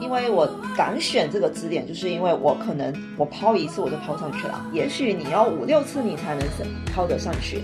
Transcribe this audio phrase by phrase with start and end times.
[0.00, 6.46] 因为我敢选这个支点，就是因为我可能我抛一次我就抛上去了，也许你要五六次你才能
[6.94, 7.62] 抛得上去。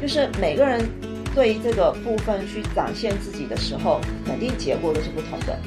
[0.00, 0.88] 就是每个人
[1.34, 5.58] 对于这个部分去展现自己的时候，肯定结果都是不同的。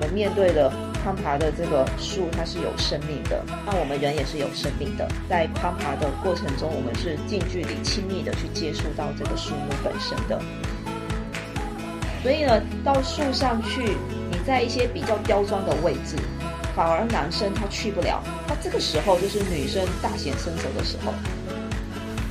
[0.00, 0.70] 我们面对的
[1.02, 5.08] 攀爬的这个树，它是有生命的，那我们人也是有生命的。
[5.28, 10.40] 在攀爬的过程中，我们是近距离、亲密的去接触到这个树木本身的。
[12.22, 13.96] 所以呢，到树上去，
[14.30, 16.14] 你在一些比较刁钻的位置，
[16.76, 18.22] 反而男生他去不了。
[18.46, 21.12] 那这个时候就是女生大显身手的时候。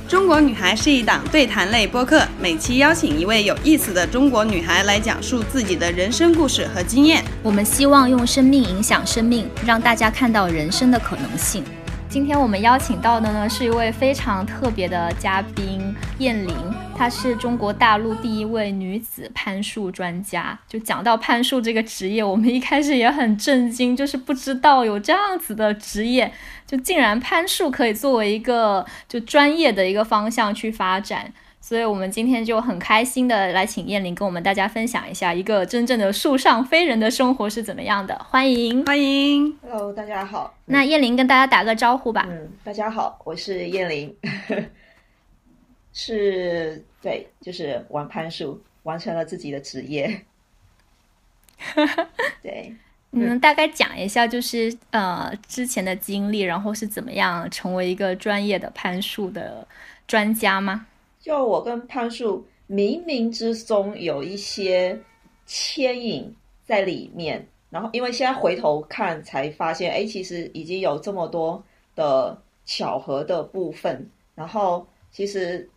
[0.08, 7.24] 中国女孩是一档对谈类播客，每期邀请一位有意思的中国女孩来讲述自己的人生故事和经验。
[7.42, 11.64] 我们希望用生命影响生命，让大家看到人生的可能性。
[12.10, 16.54] 今天我们邀请到的呢，是一位非常特别的嘉宾燕玲，
[16.94, 20.56] 她是中国大陆第一位女子攀树专家。
[20.68, 26.32] 就讲到攀树这个职业，我们一开始也很震惊，就是不知道有这样子的职业，
[26.64, 31.32] 就竟然攀树可以作为一个就专业的一个方向去发展。
[31.60, 38.20] 所以，我们今天就很开心的来请燕玲跟我们大家分享一下一个真正的树上飞人的生活是怎么样的。
[38.28, 40.54] 欢迎，欢迎，Hello，大家好。
[40.66, 42.26] 那燕玲跟大家打个招呼吧。
[42.28, 44.12] 嗯，大家好，我是燕玲，
[45.92, 50.24] 是，对，就是玩攀树，完成了自己的职业。
[52.42, 52.74] 对，
[53.10, 59.66] 你能大概讲一下，就是呃之前的经历，然后是怎么样成为一个专业的攀树的
[60.06, 60.86] 专家吗？
[61.20, 64.98] 就我跟攀树冥冥之中有一些
[65.46, 71.62] 牵引在里面，然后因为现在回头看才发现，哎，其实已经有这么多
[71.94, 74.10] 的巧合的部分。
[74.34, 75.68] 然后其实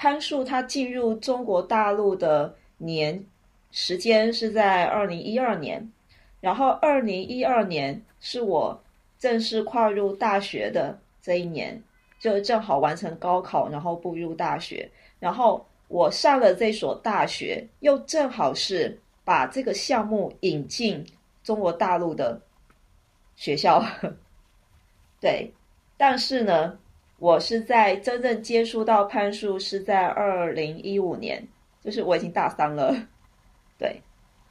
[0.00, 3.22] 潘树他进入中国大陆的年
[3.70, 5.92] 时间是在二零一二年，
[6.40, 8.82] 然后二零一二年是我
[9.18, 11.78] 正式跨入大学的这一年。
[12.18, 14.90] 就正好完成高考，然后步入大学。
[15.18, 21.04] 然后我上了这所大学，又正好是把这个项目引进
[21.44, 22.40] 中国大陆的
[23.36, 23.84] 学校。
[25.20, 25.52] 对，
[25.98, 26.78] 但是呢，
[27.20, 31.46] 我是在真正接触到攀树是在二零一五年，
[31.84, 32.96] 就是我已经大三了。
[33.78, 34.00] 对，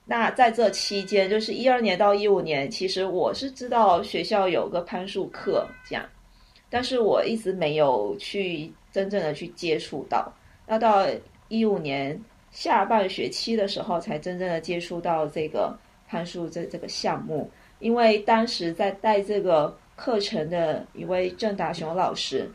[0.06, 6.06] 那在这期间，就是一二年到一五年，其实我是知道学校有个攀树课这样。
[6.70, 10.32] 但是我一直没有去真正的去接触到，
[10.68, 11.08] 那到
[11.48, 12.20] 一五年
[12.52, 15.76] 下半学期的时候，才真正的接触到这个
[16.08, 17.50] 攀树这这个项目。
[17.80, 22.48] 因为当时在带这个课程的一位郑达雄老师，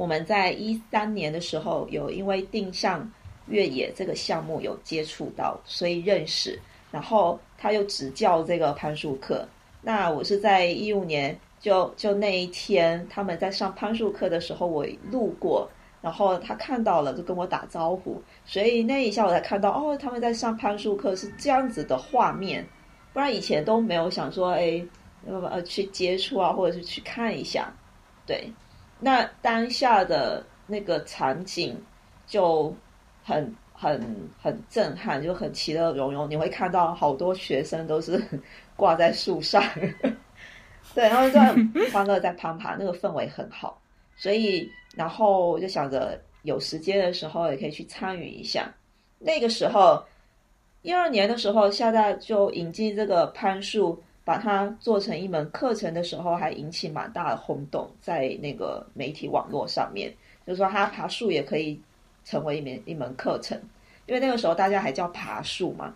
[0.00, 3.06] 我们在一三年的时候有因为定向
[3.48, 6.58] 越野这个项目有接触到，所以认识，
[6.90, 9.46] 然后他又执教这个攀树课。
[9.82, 11.38] 那我是在一五年。
[11.60, 15.68] 就就那一天，他们在上攀树课的时候，我路过，
[16.00, 18.18] 然后他看到了，就跟我打招呼。
[18.46, 22.66] 所以那一下我才看到，哦，他们在上攀树课是这样子的画面，
[23.12, 24.82] 不然以前都没有想说，哎，
[25.26, 27.70] 呃，去接触啊，或者是去看一下。
[28.24, 28.50] 对，
[29.00, 31.76] 那当下的那个场景
[32.26, 32.74] 就
[33.24, 34.00] 很很
[34.40, 36.28] 很震撼，就很其乐融融。
[36.30, 38.22] 你会看到好多学生都是
[38.76, 39.62] 挂在树上。
[40.94, 41.38] 对，然后就
[41.92, 43.80] 欢乐在攀爬，那个氛围很好，
[44.16, 48.68] 所以然后就想着有时间的时候也可以去参与一下。
[49.18, 50.02] 那个时候
[50.82, 60.12] 一二年的时候，厦大就引进这个攀树，把它做成一门课程的时候，还引起蛮大的轰动，在那个媒体网络上面，
[60.46, 61.80] 就说他爬树也可以
[62.24, 63.60] 成为一门一门课程，
[64.06, 65.94] 因为那个时候大家还叫爬树嘛，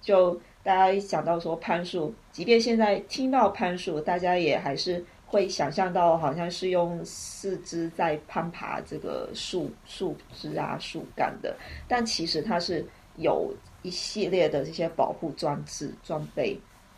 [0.00, 0.40] 就。
[0.62, 11.56] 大家一想到说攀树，即便现在听到攀树，大家也还是会想象到好像是用四肢在攀爬这个树树枝啊、树干的。
[11.88, 12.86] 但其实它是
[13.16, 16.54] 有一系列的这些保护装置装备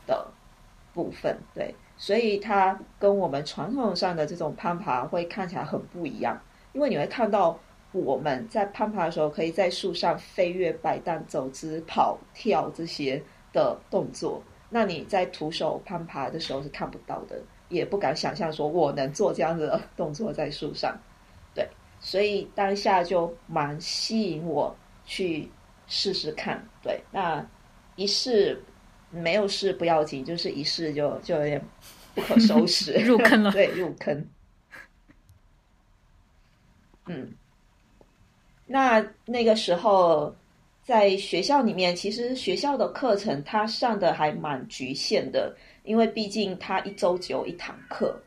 [0.08, 0.26] 的
[0.94, 6.40] 部分，对，所以它跟我们传统上的这种攀爬会看起来很不一样。
[6.72, 7.58] 因为你会看到
[7.92, 13.22] 我们在攀爬的时候，可以在树上飞跃、摆荡、走姿、跑跳这些。
[13.54, 20.98] 的动作，那你在徒手攀爬的时候是看不到的，也不敢想象说我能做这样的动作在树上，
[21.54, 21.68] 对，
[22.00, 24.74] 所以当下就蛮吸引我
[25.04, 25.46] 去
[25.86, 27.46] 试试看，对，那
[27.96, 28.58] 一试
[29.12, 31.62] 没有试不要紧，就是一试就就有点
[32.14, 34.26] 不可收拾， 入坑了， 对，入坑，
[37.06, 37.32] 嗯，
[38.66, 40.34] 那那个时候。
[40.84, 48.20] 在学校里面，其实学校的课程它上的还蛮局限的，因为毕竟它一周只有一堂课。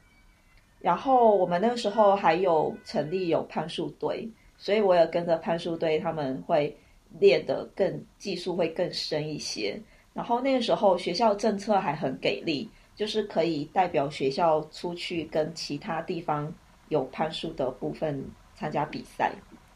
[0.79, 4.25] 然后我们那个时候还有成立有攀树队，
[4.57, 6.73] 所以我也跟着攀树队，他们会
[7.19, 9.77] 练得更技术会更深一些。
[10.15, 16.49] 然后那个时候学校政策还很给力，就是可以代表学校出去跟其他地方
[16.87, 18.25] 有攀树的部分
[18.55, 19.33] 参加比赛。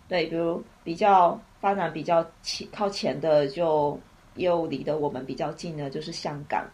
[0.08, 4.00] 对，比如比较发展比较前靠前的，就
[4.36, 6.66] 又离得我们比较近的，就是香港。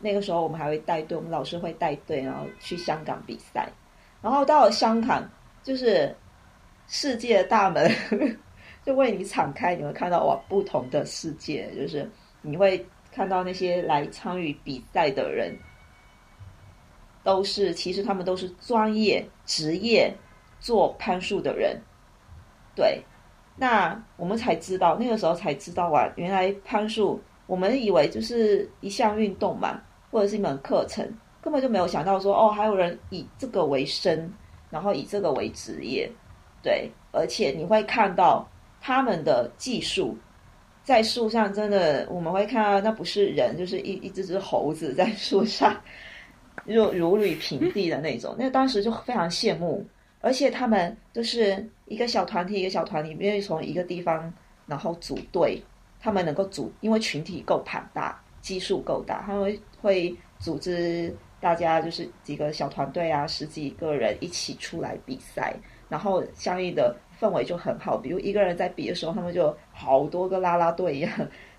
[0.00, 3.68] 那个时候我们还会带队，我们老师会带队，然后去香港比赛。
[4.20, 5.26] 然后到了香港，
[5.62, 6.12] 就是
[6.88, 7.88] 世界大门
[8.84, 12.10] 就为你敞开，你会看到哇不同的世界，就是
[12.40, 15.54] 你会看到那些来参与比赛的人，
[17.22, 20.12] 都是其实他们都是专业职业
[20.58, 21.78] 做攀树的人。
[22.74, 23.04] 对，
[23.56, 29.78] 那我们才知道，那个时候才知道啊，原来攀树，我们以为就是一项运动嘛，
[30.10, 31.06] 或者是一门课程，
[31.42, 34.32] 根本就没有想到说，哦，还有人以这个为生，
[34.70, 36.10] 然后以这个为职业，
[36.62, 38.48] 对，而且你会看到
[38.80, 40.16] 他们的技术，
[40.84, 45.80] 在树上真的，我们会看到那不是人，就是一一只只猴子在树上，
[46.64, 49.86] 如如履平地的那种， 那当时就非常羡慕。
[50.20, 54.32] 而且他们就是一个小团体，一个小团体，愿意从一个地方
[54.66, 55.60] 然后组队，
[56.00, 65.52] 他们能够组，因为群体够庞大，基数够大，他们会组织大家就是几个小团队啊，十几个人一起出来比赛，
[65.88, 67.96] 然后相应的氛围就很好。
[67.96, 71.10] 比如一个人在比的时候，他们就好多个啦啦队一样，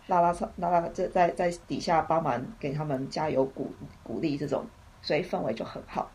[0.07, 3.71] 啦啦啦啦在在在底下帮忙给他们加油鼓
[4.03, 4.65] 鼓励这种，
[5.01, 6.11] 所以氛围就很好。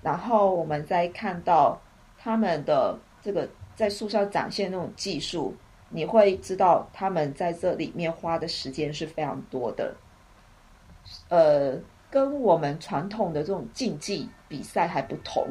[0.00, 1.76] 然后我们再看到。
[2.24, 5.52] 他们的这个在树上展现那种技术，
[5.88, 9.92] 你会知道他们在这里面花的时间是非常多的。
[11.28, 11.76] 呃，
[12.08, 15.44] 跟我们传统的这种竞技比赛还不同。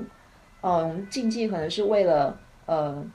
[0.61, 3.05] 嗯，竞技可能是为了呃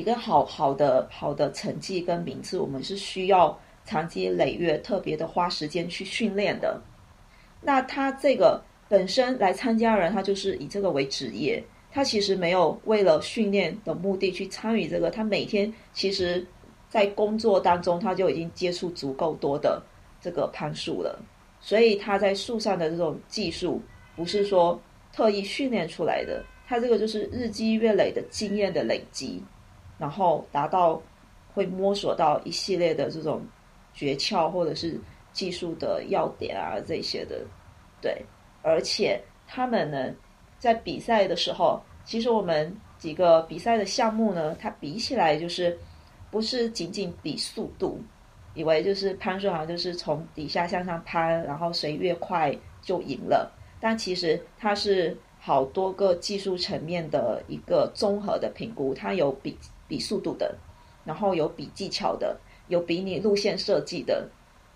[0.00, 6.80] 一个好好的好的成绩跟名次，我们是需要长期累月特别的花时间去训练的。
[7.60, 11.62] 那他这个本身来参加人，他就是以这个为职业。
[11.92, 16.46] 他其实没有为了训练的目的去参与这个，他每天其实，
[16.88, 19.82] 在工作当中他就已经接触足够多的
[20.20, 21.18] 这个攀树了，
[21.60, 23.82] 所以他在树上的这种技术
[24.14, 24.80] 不是说
[25.12, 29.42] 特意训练出来的，他这个就是日积月累的经验的累积，
[30.00, 31.00] 然后达到
[31.54, 33.40] 会摸索到一系列的这种
[33.94, 35.00] 诀窍或者是
[35.32, 37.40] 技术的要点啊这些的，
[38.00, 38.20] 对，
[38.62, 40.12] 而且他们呢。
[40.60, 45.74] 在比赛的时候，其实我们几个比赛的项目呢，它比起来就是
[46.30, 47.98] 不是仅仅比速度，
[48.52, 53.50] 以为就是攀树好像就是从底下向上攀，然后谁越快就赢了。
[53.80, 59.56] 但其实它是好多个技术层面的一个综合的评估，它有比
[59.90, 60.56] 比速度的，
[61.04, 62.38] 然后有比技巧的，
[62.68, 64.26] 有比你路线设计的。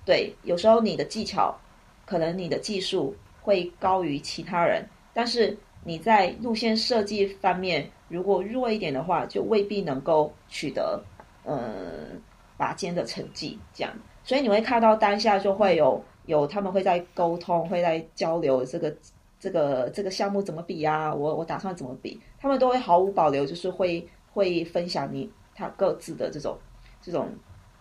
[0.04, 1.56] 对，有时候你的技巧
[2.04, 4.84] 可能你的技术会高于其他人，
[5.14, 5.56] 但是。
[5.86, 10.98] 你在路线设计方面如果弱一点的话，就未必能够取得
[11.44, 12.18] 嗯
[12.56, 13.58] 拔尖的成绩。
[13.74, 13.92] 这样，
[14.24, 18.96] 所以你会看到当下就会有有他们会在沟通，会在交流这个
[19.38, 21.14] 这个这个项目怎么比啊？
[21.14, 22.18] 我我打算怎么比？
[22.40, 26.58] 他们都会毫无保留，就是会会分享你他各自的这种
[27.00, 27.30] 这种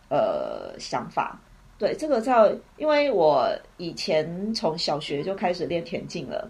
[0.10, 1.38] 呃想法。
[1.78, 6.50] 对，这个在因为我以前从小学就开始练田径了，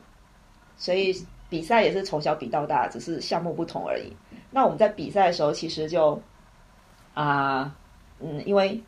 [0.78, 1.16] 所以。
[1.50, 4.12] 比赛也是从小比到大，只是项目不同而已。
[4.50, 6.20] 那我们在比赛的时候，其实就
[7.14, 7.76] 啊，
[8.20, 8.82] 嗯，因为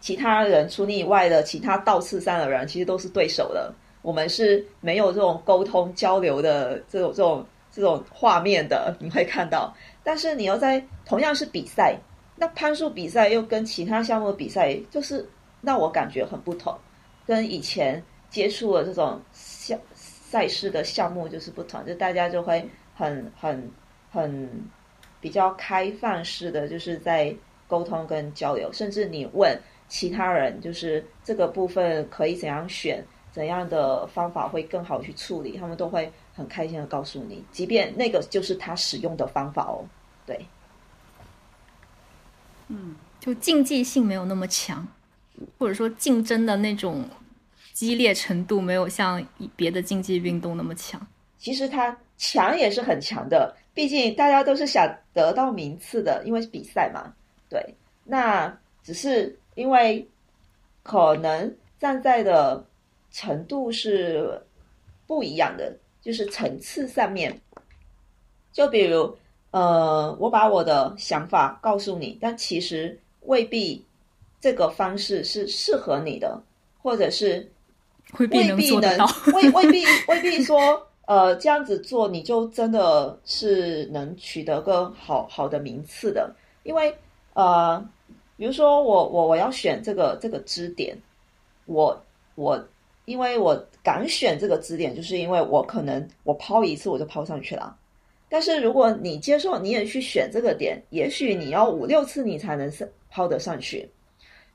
[0.00, 3.72] 其他人除你以外的其他倒刺山的人，其实都是对手的。
[4.02, 9.74] 我们是没有这种沟通交流的这种这种这种画面的，你会看到。
[10.02, 11.96] 但是你要在同样是比赛，
[12.36, 15.28] 那攀树比赛又跟其他项目的比赛，就是
[15.60, 16.76] 让我感觉很不同，
[17.26, 19.78] 跟以前接触的这种项。
[20.30, 22.64] 赛事的项目就是不同，就大家就会
[22.94, 23.68] 很很
[24.12, 24.48] 很
[25.20, 27.34] 比较开放式的，就是在
[27.66, 36.08] 沟通跟交流，甚至你问其他人，就是这个部分可以怎样选，怎样的方法会更好去处理，他们都会
[36.40, 39.84] 很开心的告诉你，即便那个就是他使用的方法哦。
[40.26, 40.46] 对，
[42.68, 44.88] 嗯，就竞技性没有那么强，
[45.58, 47.04] 或者说竞争的那种。
[47.72, 51.00] 激烈程度没有像别的竞技运动那么强，
[51.38, 57.10] 其实他强也是很强的，毕竟大家都是想得到名次的，因为是比赛嘛。
[57.48, 60.06] 对，那只是因为
[60.82, 62.62] 可能站在的
[63.10, 64.38] 程度是
[65.06, 67.40] 不一样的，就是层次上面。
[68.52, 69.16] 就比如，
[69.52, 73.84] 呃，我把我的想法告诉你，但其实未必
[74.40, 76.40] 这个方式是适合你的，
[76.82, 77.48] 或者是
[78.18, 78.96] 未必能
[79.32, 86.92] 未未必未必说，呃，这样子做你就真的是能取得个好好的名次的，因为
[87.34, 87.78] 呃，
[88.36, 90.96] 比如说我我我要选这个这个支点，
[91.66, 91.96] 我
[92.34, 92.60] 我
[93.10, 97.76] 因为我敢选这个支点，就是因为我可能我抛一次我就抛上去了。
[98.28, 103.90] 但是如果你接受，你也去选这个点，也许你要五六次你才能上抛得上去。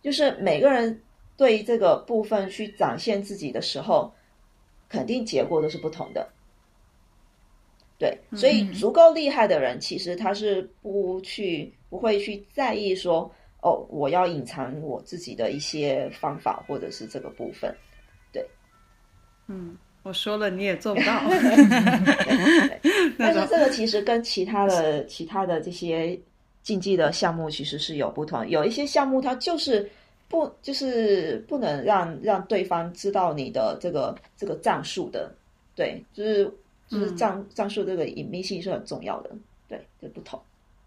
[0.02, 1.02] 就是每个人
[1.36, 4.10] 对这个部分去展现自己的时候，
[4.88, 6.26] 肯定结果都是不同的。
[7.98, 13.30] 对，所以足够厉害的人，其实他是不去不会去在意说，
[13.62, 17.76] 哦，我要隐藏我自己的一些方法，或者是这个部分。
[19.48, 19.78] 对，嗯。
[20.04, 21.20] 我说了你也做不到，
[23.18, 26.16] 但是这个其实跟其他的其他的这些
[26.62, 28.48] 竞技的项目其实是有不同。
[28.48, 29.90] 有一些项目它就是
[30.28, 35.34] 不就是不能让让对方知道你的这个这个战术的，
[35.76, 36.54] 对，就是
[36.88, 39.32] 就是战战术这个隐秘性是很重要的，
[39.68, 40.40] 对，这不同。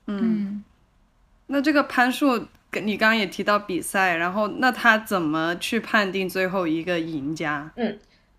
[0.07, 0.62] 嗯，
[1.49, 2.38] 那这个攀树，
[2.81, 7.69] 你刚刚也提到比赛，然后那他怎么去判定最后一个赢家？
[7.75, 7.99] 嗯，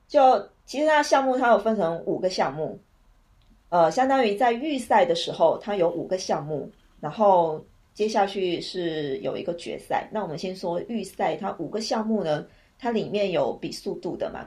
[0.10, 0.46] 就。
[0.70, 2.80] 其实它项目它有分成五个项目，
[3.70, 7.60] 呃，相当于在预赛的时候，它有五个项目，然后
[7.96, 10.08] 接下去是有一个决赛。
[10.12, 12.46] 那我们先说预赛，它五个项目呢，
[12.78, 14.46] 它里面有比速度的嘛？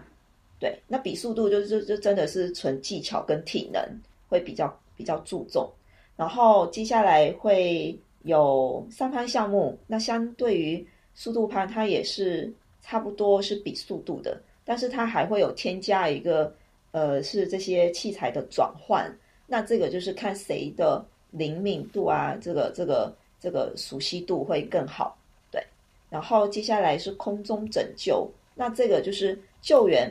[0.61, 3.83] 对，那比速度就就就真的是纯技巧跟体能
[4.29, 5.69] 会比较比较注重。
[6.17, 12.49] 然后接下来会有三攀项目，那相对于速度攀，它也是
[12.81, 14.41] 差不多是比速度的。
[14.65, 16.55] 但是它还会有添加一个，
[16.93, 19.13] 呃，是这些器材的转换。
[19.47, 25.19] 那这个就是看谁的灵敏度啊，这个这个这个熟悉度会更好。
[25.51, 25.63] 对，
[26.09, 30.11] 然后接下来是空中拯救，那这个就是救援，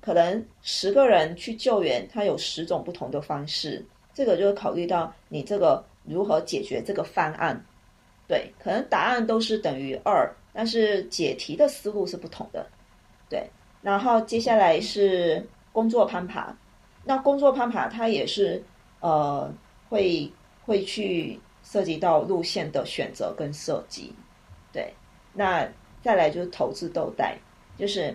[0.00, 3.84] 可能十个人去救援，它有十种不同的方式。
[4.14, 7.62] 这个就是考虑到你这个如何解决这个方案。
[8.26, 12.66] 对，可能答案都是等于二，但是解题的思路是不同的。
[13.28, 13.48] 对。
[13.86, 15.40] 然后接下来是
[15.70, 16.52] 工作攀爬，
[17.04, 18.60] 那工作攀爬它也是
[18.98, 19.48] 呃
[19.88, 20.28] 会
[20.64, 24.12] 会去涉及到路线的选择跟设计，
[24.72, 24.92] 对。
[25.32, 25.64] 那
[26.02, 27.38] 再来就是投掷豆袋，
[27.78, 28.12] 就是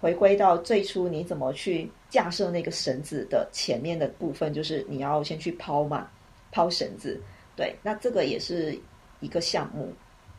[0.00, 6.08] 回归到最初你怎么去架设那个绳子的前面的部分，就是你要先去抛嘛，
[6.50, 7.22] 抛绳子，
[7.54, 7.72] 对。
[7.84, 8.76] 那这个也是
[9.20, 9.92] 一个项目，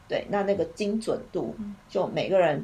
[0.09, 0.25] 对。
[0.27, 1.55] 那那个精准度，
[1.87, 2.61] 就每个人。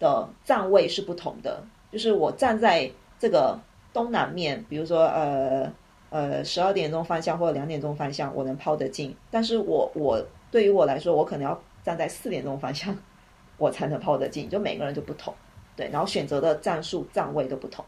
[0.00, 2.90] 的站位是不同的，就是我站在
[3.20, 3.56] 这个
[3.92, 5.72] 东南面，比如说呃
[6.08, 9.14] 呃十二点钟方向或者两点钟方向，我能抛得进。
[9.30, 12.96] 但是我我对于我来说，我可能要站在四点钟方向，
[13.58, 14.48] 我才能抛得进。
[14.48, 15.32] 就每个人就不同，
[15.76, 17.84] 对，然后选择的战术站位都不同，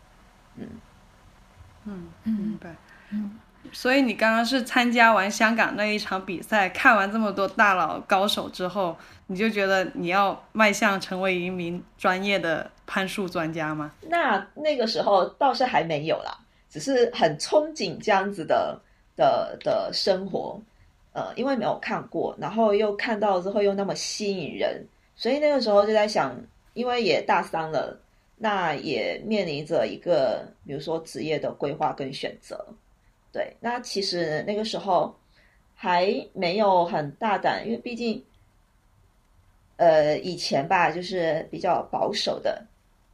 [0.57, 0.69] 嗯
[1.85, 2.76] 嗯，明白，
[3.11, 3.38] 嗯。
[3.71, 8.97] 所以你刚刚是参加完香港那一场比赛，看完这么多大佬高手之后，
[9.28, 13.92] 你就觉得你要迈向成为一名专业的攀树专家吗？
[14.02, 16.37] 那那个时候倒是还没有啦，
[16.69, 18.78] 只是很憧憬这样子的
[19.16, 20.61] 的的生活，
[21.12, 26.37] 呃，因为没有看过，然后又看到之后又那么吸引人，所以那个时候就在想，
[26.75, 27.99] 因为也大三了，
[28.37, 32.66] 那也面临着一个比如说职业的规划跟选择。
[33.33, 35.15] 对，那其实那个时候
[35.75, 38.23] 还没有很大胆，因为毕竟，
[39.77, 42.62] 呃，以前吧，就是比较保守的，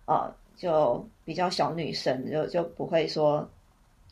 [0.07, 3.49] 啊，就比较小女生，就就不会说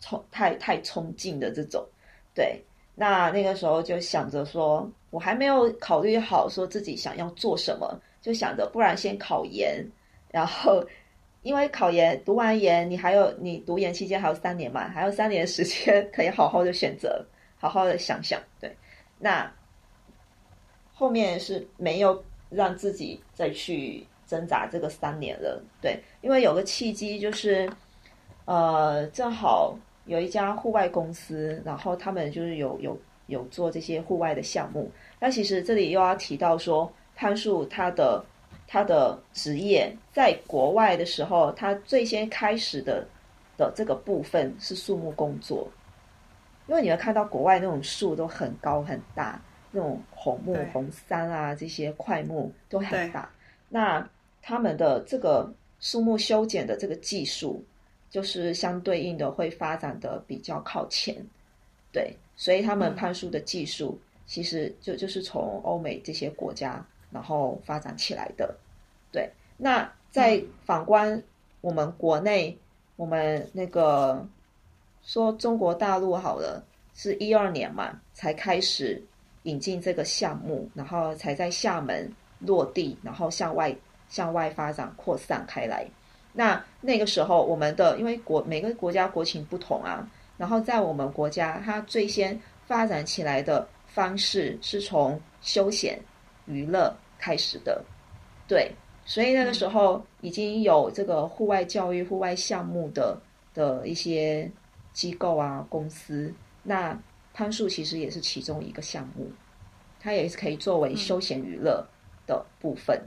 [0.00, 1.84] 冲太太冲劲的这种。
[2.32, 2.62] 对，
[2.94, 9.84] 那那个时候就想着说，我还没有考虑好说自己想要做什么，就想着不然先考研，
[10.30, 10.84] 然后。
[11.46, 17.24] 因为考研读完研，你还有你读研期间还有三年嘛，还有三年的时间可以好好的选择，
[17.56, 18.42] 好好的想想。
[18.60, 18.76] 对，
[19.16, 19.48] 那
[20.92, 25.62] 后面是没有让自己再去挣扎这个三年了。
[25.80, 27.70] 对，因为有个契机就是，
[28.44, 32.98] 呃，正好有一家户外公司，然后他们就是有有
[33.28, 34.90] 有做这些户外的项目。
[35.20, 38.24] 那其实这里又要提到说，攀树它的。
[38.66, 43.06] 他的职业在国外的时候，他最先开始的
[43.56, 45.68] 的这个部分是树木工作，
[46.66, 53.30] 因为你会看到国外那种树都很高很大，那种红木、红杉啊这些块木都很大。
[53.68, 54.08] 那
[54.42, 57.64] 他们的这个树木修剪的这个技术，
[58.10, 61.14] 就是相对应的会发展的比较靠前，
[61.92, 66.84] 对，所以他们攀树的技术其实就就是从欧美这些国家
[67.16, 68.54] 然后发展起来的，
[69.10, 69.26] 对。
[69.56, 71.22] 那在反观
[71.62, 72.54] 我们国内，
[72.96, 74.22] 我们那个
[75.02, 76.62] 说中国大陆好了，
[76.94, 79.02] 是一二年嘛才开始
[79.44, 83.74] 引进这个项目，然后才在厦门落地，然后向外。
[84.08, 85.84] 向外发展扩散开来，
[86.32, 90.08] 那那个时候我们的因为国每个国家国情不同啊，
[90.38, 95.98] 然后在我们国家，它最先发展起来的方式是从休闲
[96.46, 97.84] 娱乐开始的，
[98.46, 98.70] 对，
[99.04, 103.18] 所以那个时候已经有这个户外教育、户外项目的
[103.54, 104.50] 的一些
[104.92, 106.32] 机构啊、公司，
[106.62, 106.98] 那
[107.34, 109.30] 攀树其实也是其中一个项目，
[110.00, 111.86] 它也是可以作为休闲娱乐
[112.26, 113.00] 的部分。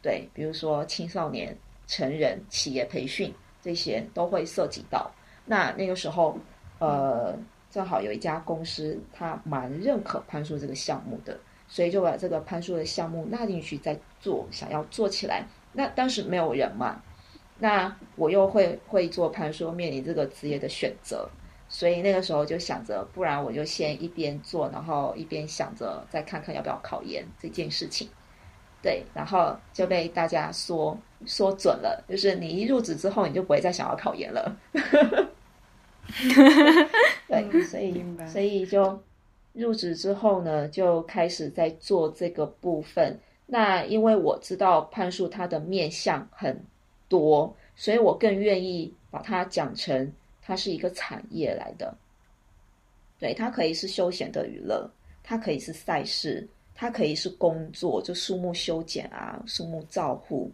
[0.00, 5.10] 对，比如说青少年、成人、企业培训这些都会涉及到。
[5.44, 6.38] 那那个时候，
[6.78, 7.36] 呃，
[7.70, 11.38] 正好有一家公司，他蛮认可攀树这个项目的，
[11.72, 15.42] 所以就把这个攀树的项目纳进去再做，想要做起来。
[15.72, 17.00] 那当时没有人嘛，
[17.60, 21.26] 那我又会会做攀树，面临这个职业的选择，
[21.70, 28.06] 所以那个时候就想着，不然我就先一边做，然后一边想着再看看要不要考研这件事情。
[28.82, 34.56] 对，然后就被大家说说准了，就是你一入职之后，你就不会再想要考研了。
[37.28, 39.02] 对，所以所以就
[39.52, 43.18] 入职之后呢，就开始在做这个部分。
[43.46, 46.58] 那因为我知道判树它的面向很
[47.08, 51.94] 多，所以我更愿意把它讲成它是一个产业来的。
[53.18, 54.90] 对，它可以是休闲的娱乐，
[55.22, 56.48] 它可以是赛事。
[56.74, 60.50] 它可以是工作，就树木修剪啊，树木照护，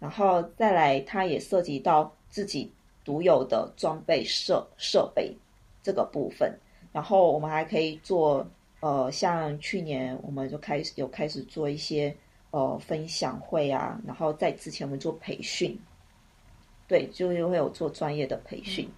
[0.00, 2.70] 然后再来，它也涉及到自己
[3.04, 5.34] 独有的装备设设备
[5.80, 6.52] 这个部分。
[6.92, 8.46] 然后我们还可以做，
[8.80, 12.14] 呃，像去年我们就开始有开始做一些
[12.50, 15.78] 呃分享会啊，然后在之前我们做培训，
[16.88, 18.88] 对，就会有做专业的培训，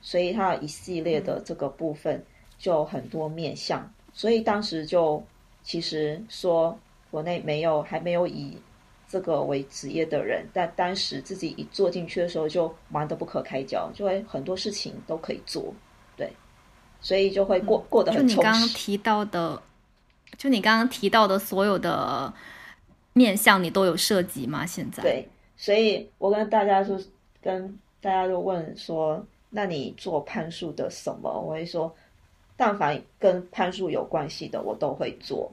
[0.00, 2.24] 所以它一系列的这个部分
[2.58, 5.22] 就很多面向，所以当时就。
[5.64, 6.76] 其实说
[7.08, 8.60] 国内没有还没有以
[9.08, 15.72] 这个为职业的人，但当时自己一做进去的时候就忙得不可开交，就会很多事情都可以做，
[16.16, 16.28] 对，
[17.02, 18.36] 所以就会过过得很充实。
[18.36, 19.62] 就你刚刚提到的，
[20.38, 22.32] 就你刚刚提到的所有的
[23.12, 24.64] 面向，你都有涉及吗？
[24.64, 26.98] 现在对，所以我跟大家说，
[27.42, 31.28] 跟大家都问说，那你做攀树的什么？
[31.28, 31.94] 我会说。
[32.54, 35.50] 但凡跟攀树有关系的，我都会做，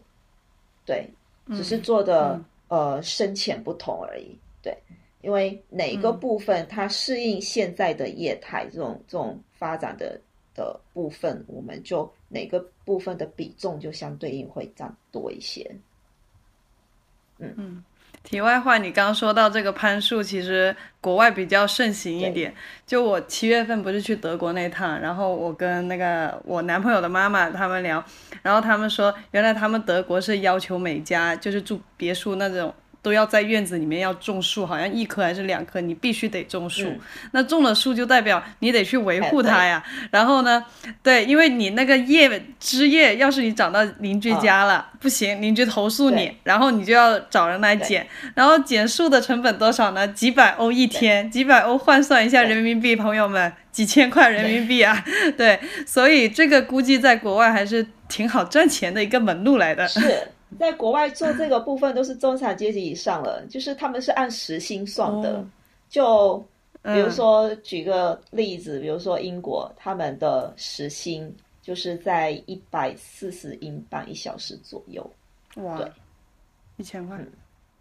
[0.85, 1.09] 对，
[1.47, 4.77] 只是做的呃深浅不同而已，对，
[5.21, 10.19] 因为哪个部分它适应现在的业态，这种这种发展的
[10.59, 15.71] 的部分，我们就哪个部分的比重就相对应会占多一些，
[17.37, 17.83] 嗯嗯。
[18.21, 22.53] 题外话，你刚刚说到这个攀树，其实国外比较盛行一点。
[22.85, 28.03] 就我七月份不是去德国那趟，然后我跟那个我男朋友的妈妈他们聊，
[28.41, 32.73] 然后他们说，原来他们德国是要求每家就是住别墅那种。
[33.01, 36.93] 都要在院子里面要种树，好像一棵还是两棵，你必须得种树。
[37.31, 39.83] 那种了树就代表你得去维护它呀。
[40.11, 40.63] 然后呢，
[41.01, 48.05] 对，因为你那个叶枝叶，要是你长到邻居家了，不行，邻居投诉你，然后你就要找人来剪。
[48.35, 50.07] 然后剪树的成本多少呢？
[50.09, 55.03] 几百欧一天，几百欧换算一下人民币，朋友们，几千块人民币啊。
[55.37, 59.87] 对，所以这个估计在国外还是挺好赚钱的一个门路来的。
[59.87, 59.99] 是。
[60.57, 65.45] 在国外做这个部分都是中产阶级以上了，就是他们是按时薪算的。
[65.89, 66.43] 就
[66.81, 71.31] 比如说举个例子，比如说英国，他们的时薪
[71.61, 75.07] 就是在一百四十英镑一小时左右。
[75.57, 75.91] 哇，对，
[76.77, 77.19] 一千块。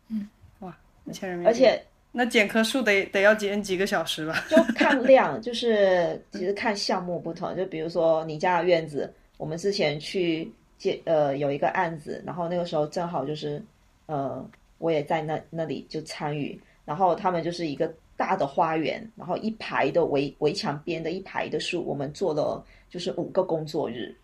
[0.08, 0.28] 嗯，
[0.58, 0.76] 哇，
[1.06, 1.50] 一千人民币。
[1.50, 4.44] 而且那剪棵树得得要剪几个小时吧？
[4.50, 7.56] 就看量，就是其实看项目不同。
[7.56, 10.52] 就比如说你家的院子，我们之前去。
[10.78, 13.60] 接呃有一个案子，然后那个时候正好就是，
[14.06, 24.14] 呃我也在那那里就参与，然后他们就是一个大的花园，然后一排的围围墙边的一排的树，我们做了就是五个工作日。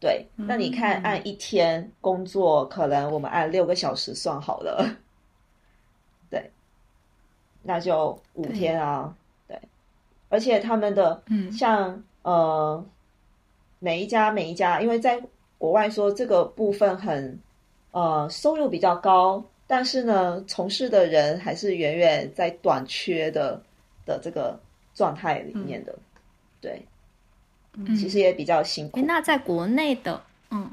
[0.00, 4.96] 对，那你看按一天工作，可能我们按六个小时算好了，
[6.30, 6.50] 对，
[7.62, 9.14] 那就五天啊，
[9.46, 9.60] 对，
[10.30, 12.84] 而且他们的嗯像呃。
[13.84, 15.20] 每一家每一家，因为在
[15.58, 17.38] 国外说这个部分很
[17.90, 23.60] 呃收入比较高，但是呢，从事的人还是远远在短缺的
[24.06, 24.58] 的这个
[24.94, 25.94] 状态里面的，
[26.62, 26.82] 对，
[27.94, 28.98] 其实也比较辛苦。
[29.02, 30.70] 那在国内的，嗯。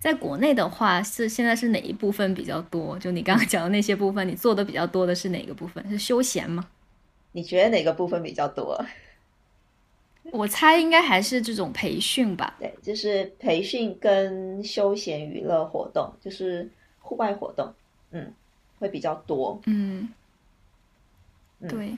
[0.00, 2.96] 在国内的话，是现在是哪一部分比较多？
[3.00, 5.84] 就你刚刚讲的那些部分，你做的比较多的是哪个部分？
[5.90, 6.64] 是休闲吗？
[7.32, 8.80] 你觉得哪个部分比较多？
[10.32, 12.56] 我猜应该还是这种培训吧。
[12.58, 17.72] 对，就是培训跟休闲娱乐活动，就是户外活动，
[18.10, 18.32] 嗯，
[18.78, 19.60] 会比较多。
[19.66, 20.08] 嗯，
[21.68, 21.96] 对，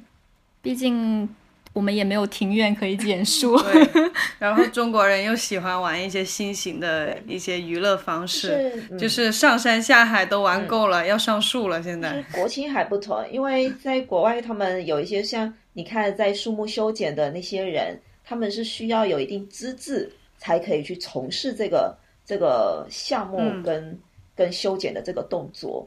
[0.62, 1.29] 毕竟。
[1.73, 3.57] 我们也没有庭院可以剪 树，
[4.40, 11.81] 然后中国人又喜欢玩一些新型的一些娱乐方式，就是上山下海都玩够了，要上树了。
[11.81, 17.97] 现在国情还不同，因为在国外，他们有一些像你看在树木修剪的那些人，
[18.31, 23.99] 他们是需要有一定资质才可以去从事这个这个项目跟
[24.37, 25.85] 跟修剪的这个动作。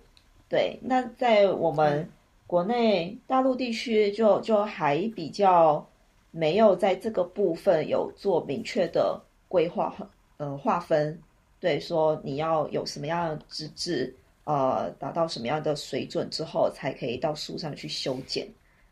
[0.49, 2.05] 对，那在我们。
[2.45, 5.83] 国内大陆地区就就还比较
[6.29, 9.91] 没有在这个部分有做明确的规划
[10.37, 11.17] 嗯划分，
[11.59, 18.47] 对，说你要有什么样的资质，呃，达到什么样的水准之后才可以到树上去修剪，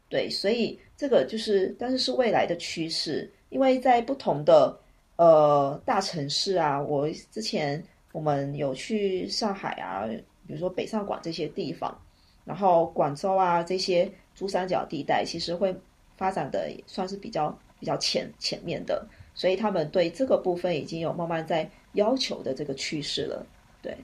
[0.10, 4.76] 对，所以这个就是，但是是未来的趋势，因为在不同的
[5.18, 10.08] 呃大城市啊，我之前我们有去上海啊，
[10.48, 11.96] 比如说北上广这些地方。
[12.44, 15.74] 然后广州啊这些珠三角地带，其实会
[16.18, 23.46] 发展的算是比较比较前前面的，所以他们对这个部分已经有慢慢在要求的这个趋势了。
[23.80, 23.96] 对，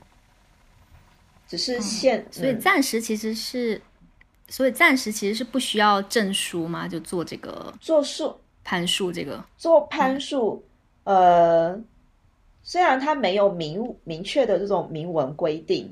[1.48, 3.82] 只是现所以暂时其实是，
[4.48, 9.42] 所以暂时其实是不需要证书嘛，就做这个做树攀树这个。
[9.58, 10.62] 做攀树，
[11.06, 11.82] 呃，
[12.64, 15.90] 虽然它没有明明确的这种明文规定，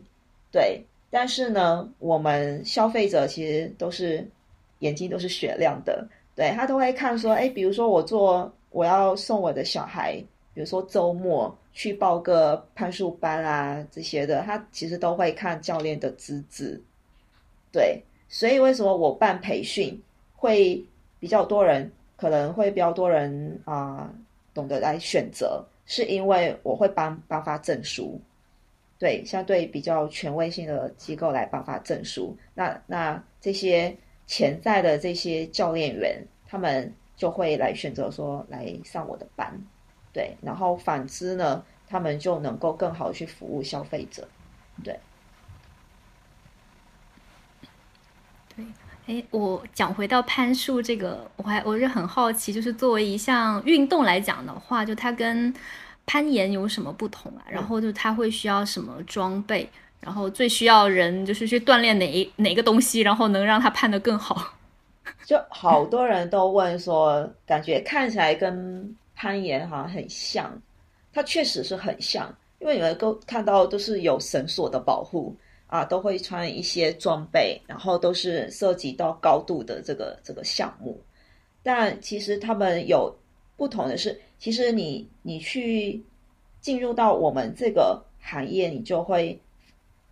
[0.51, 0.83] 对。
[1.09, 4.27] 但是呢，我们消费者其实都是
[4.79, 10.21] 眼睛都是雪亮的，对他都会看说，哎，比如说我做我要送我的小孩，
[10.53, 16.81] 比如说周末去报个攀树班啊这些的，他其实都会看教练的资质，
[17.71, 19.97] 对，所以为什么我办培训
[20.35, 20.83] 会
[21.17, 24.13] 比较多人，可能会比较多人啊
[24.53, 28.19] 懂得来选择，是因为我会颁颁发证书。
[28.97, 39.53] 对，相对比较权威性的机构来颁发证书，那那这些潜在的这些教练员，他们就会来选择说来上我的班，
[40.13, 44.25] 对，然后反之呢，他们就能够更好去服务消费者，
[44.81, 44.97] 对。
[48.55, 48.65] 对，
[49.07, 55.53] 哎，我讲回到攀树这个，我还我是很好奇，就是作为一项运动来讲的话，就它跟。
[56.07, 57.41] 攀岩有什么不同啊？
[57.49, 59.67] 然后就它会需要什么装备？
[59.99, 64.53] 然后最需要人就是去锻炼哪一哪个东西，然后能让它攀得更好。
[65.25, 70.61] 就好多人都问说，感觉看起来跟攀岩好像很像，
[71.11, 75.35] 它确实是很像，因为你们都看到都是有绳索的保护
[75.67, 80.99] 啊，都会穿一些装备，然后都是涉及到高度的这个这个项目。
[81.63, 83.15] 但其实他们有
[83.55, 84.19] 不同的是。
[84.37, 86.03] 其实你你去
[86.59, 89.39] 进入到我们这个行业，你就会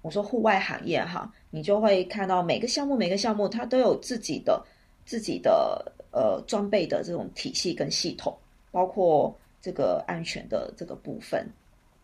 [0.01, 4.65] 我说户外行业哈，你就会看到每个项目每个项目它都有自己的
[5.05, 8.35] 自己的呃装备的这种体系跟系统，
[8.71, 11.45] 包括这个安全的这个部分。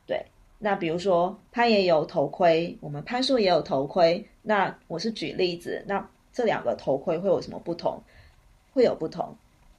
[0.06, 0.24] 对，
[0.62, 4.24] 那比如说攀岩有头盔，我们攀树也有头盔。
[4.42, 8.02] 那我是举例子，那这两个头盔会有什么不同？
[8.74, 9.34] 会有不同。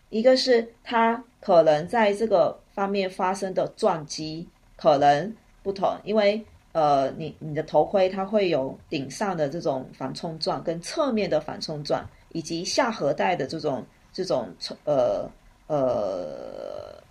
[0.09, 14.49] 一个是它可能在这个方面发生的撞击可能不同，因为呃，你你的头盔它会有顶上的这种反冲撞，跟侧面的反冲撞，以及下颌带的这种这种
[14.85, 15.29] 呃
[15.67, 17.03] 呃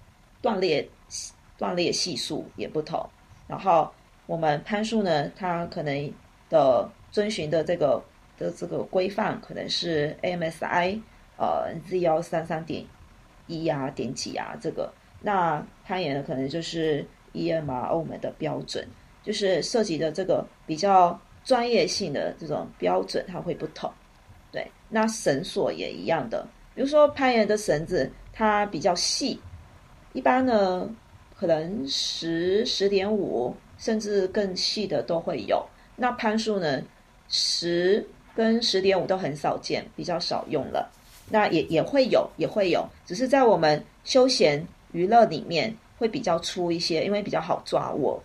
[0.41, 0.87] 断裂
[1.57, 3.07] 断裂系数也不同。
[3.49, 3.91] 然后
[4.25, 6.13] 我们攀树呢，它可能
[6.49, 8.01] 的遵循的这个
[8.37, 11.01] 的这个规范可能是 AMSI。
[11.41, 12.83] 呃，Z 幺三三点
[13.47, 14.57] 一啊，点几啊？
[14.59, 18.85] 这个那攀岩的可能就是 EMR 欧美的标准，
[19.23, 23.89] 就是涉及的这个比较专业性的这种标准，它会不同。
[24.51, 29.39] 对，那绳索也一样的，比如说攀岩的绳子，它比较细，
[30.11, 30.93] 一般呢
[31.39, 35.65] 可能十十点五甚至更细的都会有。
[35.95, 36.81] 那攀树呢，
[37.29, 40.91] 十跟十点五都很少见，比较少用了。
[41.29, 48.21] 那也也会有，也会有，只是在我们休闲娱乐里面会比较粗一些，因为比较好抓握。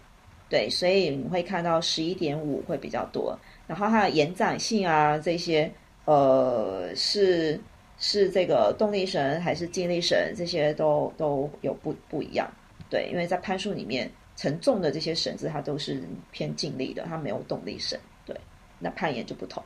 [0.49, 5.71] 对，所以你会看到十一点五会比较多，然后它的延展性啊这些，
[6.05, 7.61] 呃，是
[7.99, 12.51] 是这个动力绳还是静力绳，这些都都有不不一样。
[12.95, 17.99] 对，因为在攀树里面，承重的这些绳子它都是偏静力的，它没有动力绳。
[18.25, 18.37] 对，
[18.79, 19.61] 那攀岩就不同，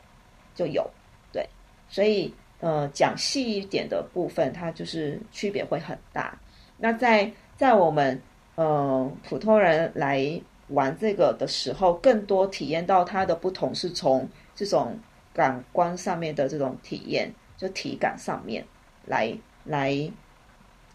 [0.55, 0.89] 就有
[1.31, 1.47] 对，
[1.87, 6.35] 所以呃，讲细一点的部分，它就是区别会很大。
[6.75, 8.19] 那在在我们
[8.55, 14.97] 呃普通人来玩这个的时候，更多体验到它的不同，是从这种
[15.35, 18.65] 感官上面的这种体验，就体感上面
[19.05, 19.31] 来
[19.65, 20.11] 来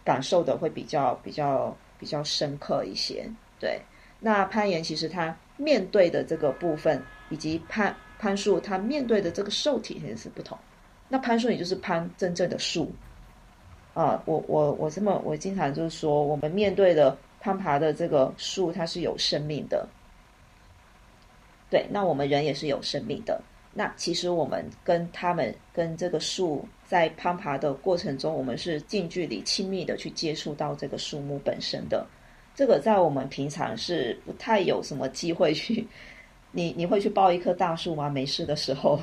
[0.02, 3.26] 感受的会比较比较比较深刻一些。
[3.58, 3.80] 对，
[4.20, 10.58] 那攀岩其实它面对的这个部分，以及攀攀树它面对的这个受体其实是不同。
[11.08, 12.92] 那攀树也就是攀真正的树。
[13.94, 19.88] 啊，我我我这么，我经常就是说，我们面对的攀爬的这个树，它是有生命的。
[21.70, 23.40] 对，那我们人也是有生命的。
[23.74, 32.06] 那其实我们跟他们、跟这个树在攀爬的过程中，我们是近距离、亲密的去接触到这个树木本身的。
[32.54, 35.86] 这个在我们平常是不太有什么机会去。
[36.52, 38.08] 你你会去抱一棵大树吗？
[38.08, 39.00] 没事的时候，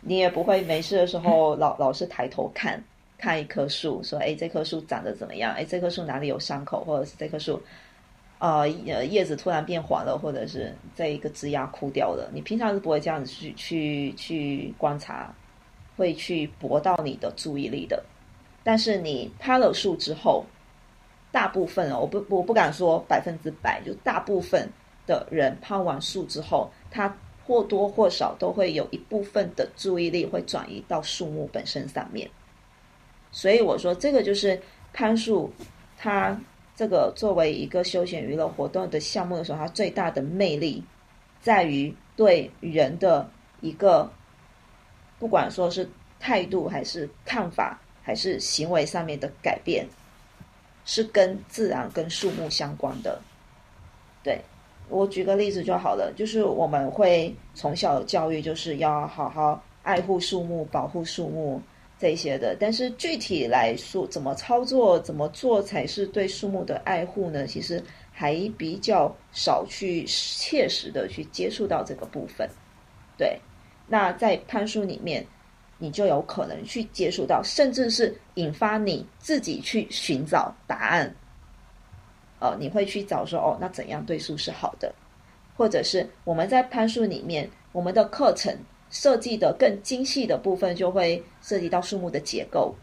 [0.00, 2.82] 你也不会没事的时候老老是抬头看。
[3.22, 5.52] 看一棵树，说：“哎，这棵树长得怎么样？
[5.52, 6.82] 哎，这棵树哪里有伤口？
[6.84, 7.62] 或者是这棵树，
[8.40, 12.28] 呃，叶子突然变黄了，或者是这一个枝丫枯掉了？
[12.32, 15.32] 你平常是不会这样子去去去观察，
[15.96, 18.02] 会去博到你的注意力的。
[18.64, 20.44] 但是你攀了树之后，
[21.30, 24.66] 大部分哦，我不我不敢说百分之百，就大部分
[25.06, 27.14] 的人攀完树之后，他
[27.46, 32.30] 或多或少都会有一部分的注意力会转移到树木本身上面。”
[33.30, 34.58] 所以我说，这个就是
[34.94, 35.52] 攀树，
[35.98, 36.40] 它
[36.80, 40.82] 这个作为一个休闲娱乐活动的项目的时候，它最大的魅力
[41.42, 44.10] 在于对人的一个，
[45.18, 45.86] 不管说是
[46.18, 49.86] 态度还是看法还是行为上面的改变，
[50.86, 53.20] 是跟自然跟树木相关的。
[54.22, 54.40] 对
[54.88, 61.60] 我举个例子就好了，就是我们会从小教育就是要好好爱护树木，保护树木。
[62.00, 67.46] 这些的，但是具体来说，怎么操作、怎么做才是对树木的爱护呢？
[67.46, 72.48] 其实还比较少去切实的去接触到这个部分。
[73.18, 73.38] 对，
[73.86, 75.26] 那在攀树里面，
[75.76, 81.14] 你就有可能去接触到，甚至是引发你自己去寻找答案。
[82.38, 84.90] 呃，你会去找说，哦，那怎样对树是好的？
[85.54, 88.56] 或者是我们在攀树里面，我们的课程。
[88.90, 92.74] 设计的更精细的部分就会涉及到树木的结构，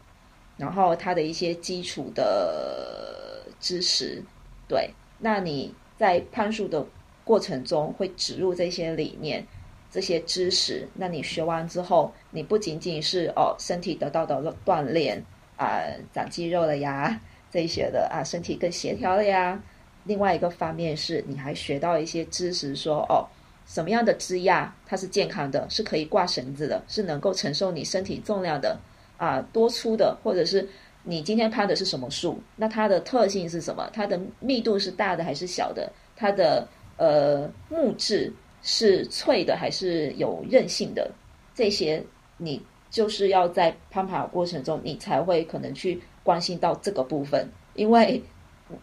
[0.56, 4.24] 然后它的一些基础的知识。
[4.68, 4.90] 对，
[5.20, 6.86] 那你在攀树的
[7.24, 9.46] 过程中会植入这些理念、
[9.92, 10.88] 这些知识。
[10.94, 15.22] 那你学完之后，你不仅仅是哦身体得到的锻炼
[15.58, 17.20] 啊，长肌肉了呀，
[17.52, 19.62] 这些的啊，身体更协调了呀。
[20.06, 23.28] 另外一个方面是，你还学到一些知识，说哦。
[23.68, 28.80] 什么样的枝桠它是健康的，是可以挂绳子的，是能够承受你身体重量的
[29.18, 29.42] 啊？
[29.52, 30.68] 多粗的，或者是
[31.04, 32.40] 你今天攀的是什么树？
[32.56, 33.90] 那它的特性是什么？
[33.92, 35.92] 它的密度是大的还是小的？
[36.16, 41.12] 它的呃木质是脆的还是有韧性的？
[41.54, 42.02] 这些
[42.38, 48.24] 你就是要在攀爬过程中，你才会可能去关心到这个部分，因为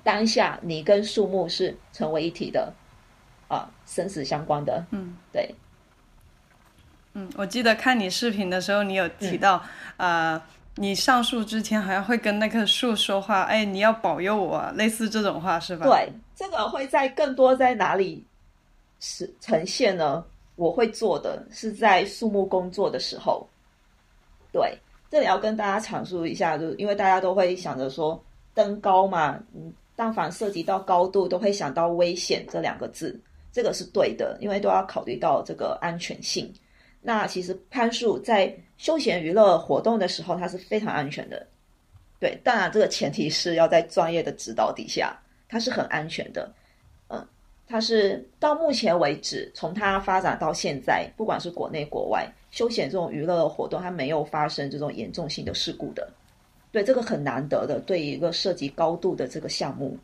[0.02, 2.70] 当下你跟树木是成为一体的。
[3.48, 5.54] 啊，生死相关的，嗯，对，
[7.12, 9.62] 嗯，我记得看你视频的时候，你有提到，
[9.96, 10.40] 呃，
[10.76, 15.86] 你上树之前好像会跟那棵树说话，哎，你要保佑我，类似这种话是吧？
[15.86, 18.24] 对，这个会在更多在哪里
[19.00, 20.24] 是呈现呢？
[20.56, 23.44] 我会做的是在树木工作的时候，
[24.52, 24.78] 对，
[25.10, 28.22] 这里要跟大家阐述一下，就是因为大家都会想着说
[28.54, 33.20] 登高嘛，嗯，但凡涉及到高度，都会想到危险这两个字。
[33.54, 36.52] 这个是对的，因为都要考虑到这个安全性。
[37.00, 41.46] 那其实攀树在休闲娱乐活动的时候，它是非常安全的。
[42.18, 45.16] 对，当然这个前提是要在专业的指导底下，
[45.48, 46.52] 它是很安全的。
[47.06, 47.24] 嗯，
[47.68, 56.10] 它是到目前为止，从它发展到现在，不管是国内国外，休闲这种娱乐活动，它没有发生这种严重性的事故的。
[56.72, 59.96] 对，这个很难得的，对一个涉及高度的这个项目，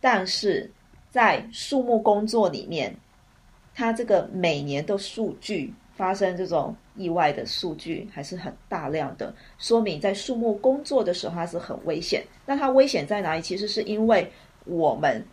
[0.00, 0.68] 但是。
[1.10, 2.94] 在树木工作里面，
[3.74, 12.22] 它这个每年的数据发生这种意外的数据还是很大量的，说明在树木工作的时候它是很危险。
[12.44, 13.42] 那它危险在哪里？
[13.42, 14.30] 其实是因为
[14.64, 15.24] 我们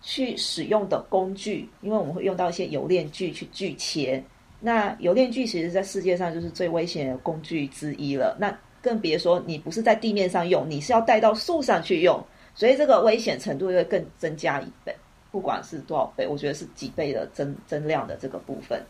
[0.00, 4.22] 去使用的工具，因为我们会用到一些油链锯去锯切。
[4.60, 8.36] 那油链锯其实，在世界上就是最危险的工具之一了。
[8.40, 12.22] 那更别说你不是在地面上用，你是要带到树上去用，
[12.54, 14.94] 所以这个危险程度会更增加一倍。
[15.30, 18.80] 不管是多少倍，我觉得是几倍的增增量的这个部分。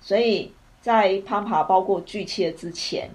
[0.00, 3.10] 所以在攀爬包括锯切之前，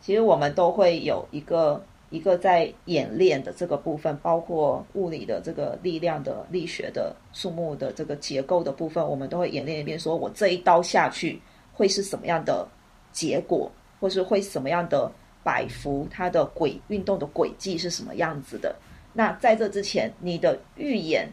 [0.00, 1.84] 其实我们都会有一个。
[2.10, 9.98] 一个在演练的这个部分，包括物理的这个力量的力学的树木的这个结构的部分，我们都会演练一遍。
[9.98, 11.40] 说我这一刀下去
[11.72, 12.68] 会是什么样的
[13.10, 13.68] 结果，
[13.98, 15.10] 或是会什么样的
[15.42, 18.72] 摆幅，它的轨运动的轨迹是什么样子的？
[19.14, 21.26] 那在这之前，你的预演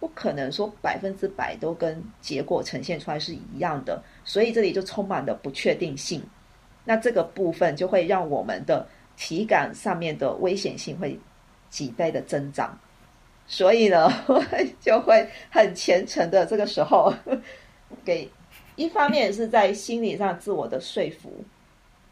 [0.00, 6.22] 不可能说百分之百都跟结果呈现出来是一样的，所以这里就充满了不确定性。
[6.84, 8.86] 那这个部分就会让我们的。
[9.18, 11.18] 体感上面的危险性会
[11.70, 12.78] 几倍的增长，
[13.46, 14.12] 所以呢，
[14.78, 17.10] 就会很虔诚的这个时候，
[18.04, 18.30] 给
[18.74, 21.32] 一方面是在心理上自我的说服，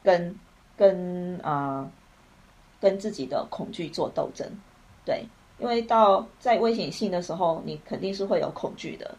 [0.02, 0.34] 跟
[0.78, 1.86] 跟啊
[2.84, 4.46] 跟自己的恐惧做斗争，
[5.06, 5.24] 对，
[5.58, 9.16] 因为到在危险性的时候，你肯定是会有恐惧的，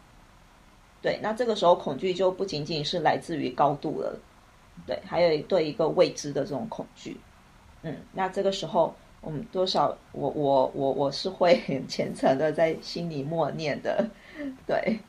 [1.01, 4.15] 对，那这个时候恐惧就不仅仅是来自于高度了，
[4.85, 7.17] 对，还有对一个未知的这种恐惧。
[7.81, 14.07] 嗯，那这个时候，我们多少，我我我我是会很虔诚的在心里默念的，
[14.67, 14.99] 对。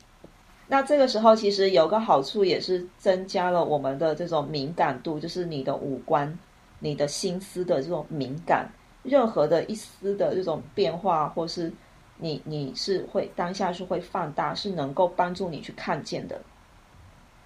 [0.69, 6.37] 那这个时候其实有个好处，也是增加了我们的这种敏感度，就是你的五官、
[6.79, 8.69] 你的心思的这种敏感，
[9.03, 11.71] 任何的一丝的这种变化，或是
[12.17, 16.41] 你你是会当下是会放大，是能够帮助你去看见的。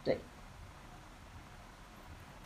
[0.03, 0.17] 对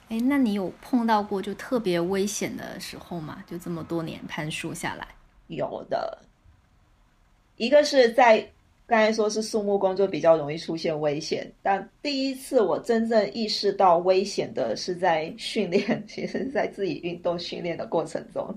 [0.10, 3.44] 哎，那你有碰到过就特别危险的时候吗？
[3.48, 5.08] 就这么多年攀树下来，
[5.48, 6.20] 有的。
[7.58, 8.52] 一个是在
[8.88, 18.56] 刚才说是树木工作比较容易出现危险，但第一次我真正意识到危险的是在训练， 其实在自己运动训练的过程中。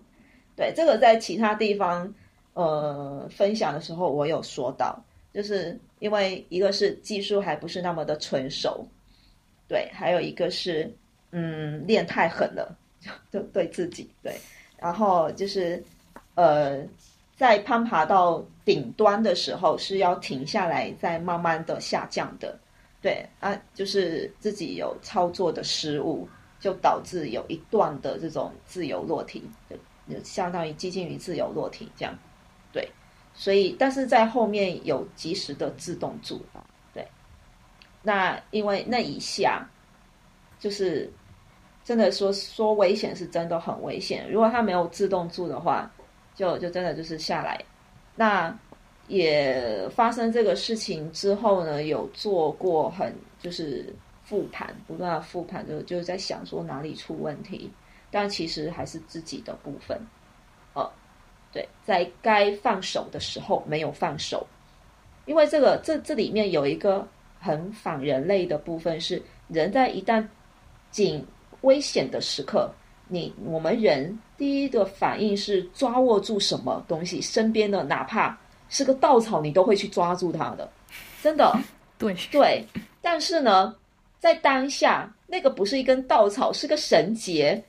[0.56, 2.12] 对，这个在其他地方
[2.54, 8.86] 呃分享的时候我有说到，就是因为一个是技术还不是那么的纯熟，
[9.68, 10.92] 对，还有一个是。
[11.30, 12.74] 嗯，练太狠了，
[13.30, 14.34] 就对自己对，
[14.78, 15.84] 然后就是，
[16.36, 16.82] 呃，
[17.38, 22.58] 在攀爬到顶端的时候是要停下来，再慢慢的下降的，
[23.00, 26.28] 对啊，就是自己有操作的失误，
[26.60, 29.42] 就导致有一段的这种自由落体，
[30.10, 32.12] 就相当于接近于自由落体这样，
[32.72, 32.86] 对，
[33.32, 36.44] 所以但是在后面有及时的自动住，
[36.92, 37.06] 对，
[38.02, 39.66] 那因为那一下。
[40.60, 41.08] 就是
[41.84, 44.28] 真的说说危险是真的很危险。
[44.28, 45.88] 如果它没有自动住的话，
[46.38, 47.60] 就就真的就是下来。
[48.14, 48.56] 那
[49.08, 57.68] 也发生这个事情之后呢，有做过很就是复盘，不断的复盘，就就在想说哪里出问题。
[58.10, 60.00] 但其实还是自己的部分。
[60.74, 60.88] 哦，
[61.52, 64.46] 对，在该放手的时候没有放手，
[65.26, 67.06] 因为这个这这里面有一个
[67.40, 70.24] 很反人类的部分是人在一旦。
[70.90, 71.22] 紧
[71.60, 72.72] 危险的时刻，
[73.08, 80.70] 你我们人第一个反应是抓握住什么东西，身边的哪怕是个稻草，你都会去抓住它的，
[81.22, 81.52] 真的。
[81.98, 82.64] 对对，
[83.02, 83.74] 但是呢，
[84.20, 87.60] 在当下那个不是一根稻草，是个绳结，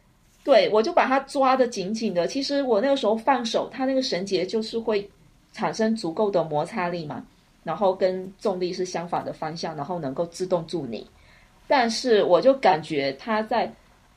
[0.43, 2.27] 对我就把它抓得紧紧的。
[2.27, 5.09] 其实我那个时候放手，它那个绳结就是会
[5.51, 7.25] 产生足够的摩擦力嘛，
[7.63, 11.07] 然后跟重力是相反的方向，然后能够自动住你。
[11.67, 13.71] 但是我就感觉它在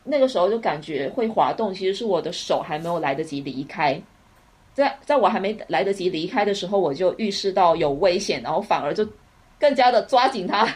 [0.05, 4.01] 那个时候就感觉会滑动，其实是我的手还没有来得及离开，
[4.75, 9.07] 在在我还没来得及离开的时候，我就预示到有危险，然后反而就
[9.61, 10.69] 更加的抓紧它。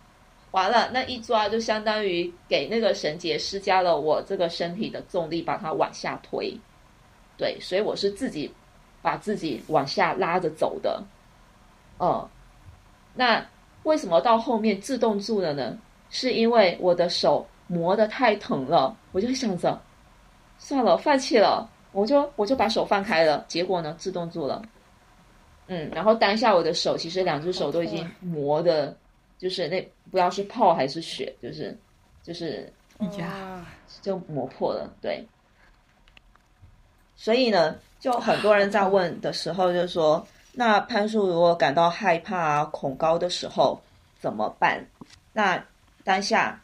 [0.52, 6.56] 完了，那一抓就相当于给那个绳结施加了我这个身体的重力，把它往下推。
[7.36, 8.52] 对，所以我是自己
[9.02, 11.02] 把自己往下拉着走的。
[11.98, 12.28] 嗯，
[13.14, 13.44] 那
[13.82, 15.76] 为什么到后面自动住了呢？
[16.10, 19.80] 是因为我的手磨得太疼了，我就想着，
[20.58, 23.44] 算了，放弃了，我就我就把手放开了。
[23.48, 24.62] 结果呢，自动住了。
[25.66, 28.94] 嗯，然后当下我的手其实两只手都已经磨的，
[29.38, 31.76] 就是那不知道是泡还是血，就是
[32.22, 32.70] 就是
[33.18, 33.66] 呀，
[34.02, 34.92] 就磨破了。
[35.00, 35.26] 对，
[37.16, 43.80] 所以呢，就很多人在问的时候就说，那潘叔如果感到害怕、啊恐高的时候
[44.20, 44.86] 怎么办？
[45.32, 45.64] 那
[46.04, 46.60] 当下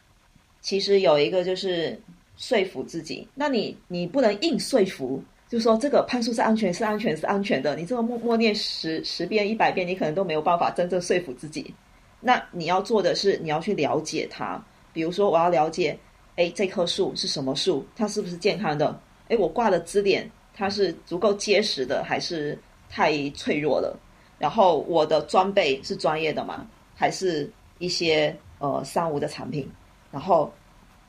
[0.60, 2.00] 其实有一个就是
[2.36, 7.74] 说服自己，那你你不能硬说服，就说这个攀树是安全，是安全，是安全的。
[7.76, 11.74] 你这么默默念十十遍、一百遍，你可能都没有办法真正说服自己。
[12.20, 14.62] 那你要做的是，你要去了解它。
[14.92, 15.98] 比如说，我要了解，
[16.36, 17.86] 哎，这棵树是什么树？
[17.96, 19.00] 它是不是健康的？
[19.28, 22.58] 哎，我挂的支点它是足够结实的，还是
[22.88, 23.98] 太脆弱了？
[24.38, 26.66] 然后我的装备是专业的吗？
[26.94, 29.66] 还是一些呃三无的产品？
[30.10, 30.52] 然后。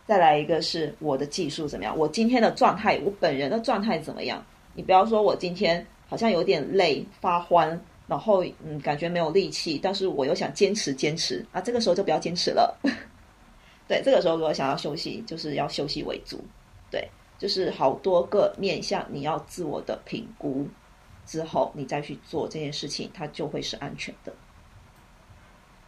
[0.08, 1.98] 再来一个是我的技术怎么样？
[1.98, 4.44] 我今天的状态，我本人的状态怎么样？
[4.74, 12.78] 你不要说我今天好像有点累、发欢，然后嗯，感觉没有力气，但是我又想坚持坚持啊，这个时候就不要坚持了。
[13.88, 16.44] 对，这个时候如果想要休息，就是要休息为主。
[16.90, 17.08] 对，
[17.40, 20.68] 就是好多个面向，你要自我的评估
[21.26, 24.34] 之后，你再去做这件事情，它就会是安全的。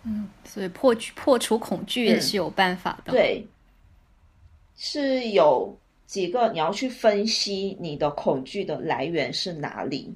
[0.04, 3.12] 嗯，所以破破除恐惧也是有办法的。
[3.12, 3.46] 对。
[4.76, 5.74] 是有
[6.08, 10.14] 几个你要去分析你的恐惧的来源是哪里？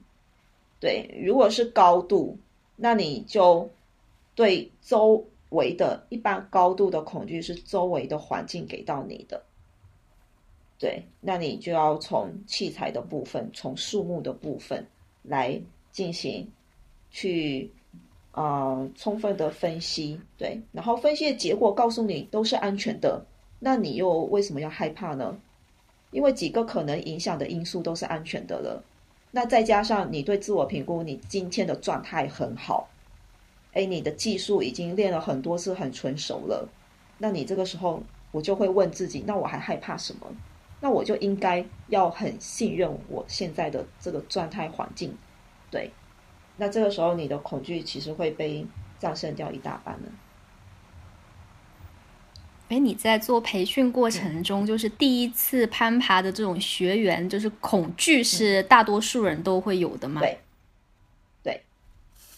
[0.79, 2.37] 对，如果是高度，
[2.75, 3.69] 那你就
[4.35, 9.41] 对周围的一般高度的恐惧是周围的环境给到你的。
[10.79, 14.85] 对，那你就要从器材的部分，从树木的部分
[15.21, 15.59] 来
[15.91, 16.47] 进行
[17.09, 17.71] 去
[18.41, 20.21] 啊充分的分析。
[20.37, 23.25] 对，然后分析的结果告诉你都是安全的。
[23.59, 25.35] 那你又为什么要害怕呢？
[26.11, 28.83] 因为几个可能影响的因素都是安全的了。
[29.31, 32.87] 那再加上你对自我评估，你今天的状态很好，
[33.73, 36.69] 哎，你的技术已经练了很多次，很纯熟了。
[37.17, 40.27] 那你这个时候，我就会问自己：那我还害怕什么？
[40.79, 45.11] 那我就应该要很信任我现在的这个状态环境。
[45.71, 45.91] 对，
[46.57, 48.65] 那这个时候你的恐惧其实会被
[48.99, 50.09] 战胜掉一大半了。
[52.69, 60.19] 哎，你在做培训过程中，就是第一次攀爬的这种学员，就是恐惧是大多数人都会有的吗？
[60.19, 60.37] 对，
[61.43, 61.61] 对，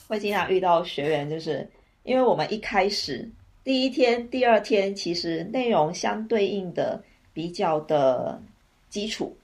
[0.08, 1.68] 会经常遇到学员，就是
[2.04, 3.28] 因为我们一开始
[3.64, 7.04] 第一天、第二天，其实内容相对应的
[7.34, 8.40] 比较的
[8.88, 9.36] 基础，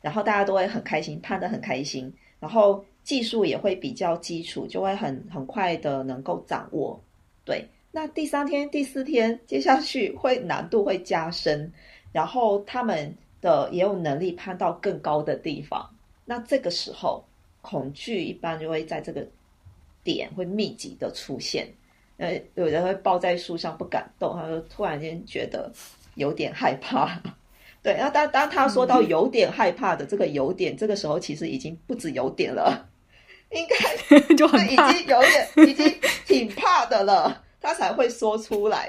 [0.00, 7.02] 然后大家都会很开心，攀得很开心，然后技术也会比较基础，就会很很快的能够掌握，
[7.42, 7.66] 对。
[7.90, 11.72] 那第三天、第四天，接下去会难度会加深，
[12.12, 15.88] 然后他们的也有能力攀到更高的地方。
[16.26, 17.24] 那这个时候，
[17.62, 19.26] 恐惧一般就会在这个
[20.04, 21.66] 点会密集的出现。
[22.18, 25.72] 呃，有人会抱在树上不敢动，他就突然间觉得
[26.16, 27.18] 有点害怕。
[27.82, 32.86] 对，那当当他说到有点害怕的这个有点，这个时候其实已经不止有点了，
[33.50, 33.76] 应该
[34.36, 35.94] 就很已经有点，已经
[36.26, 37.42] 挺怕的了。
[37.60, 38.88] 他才会说出来，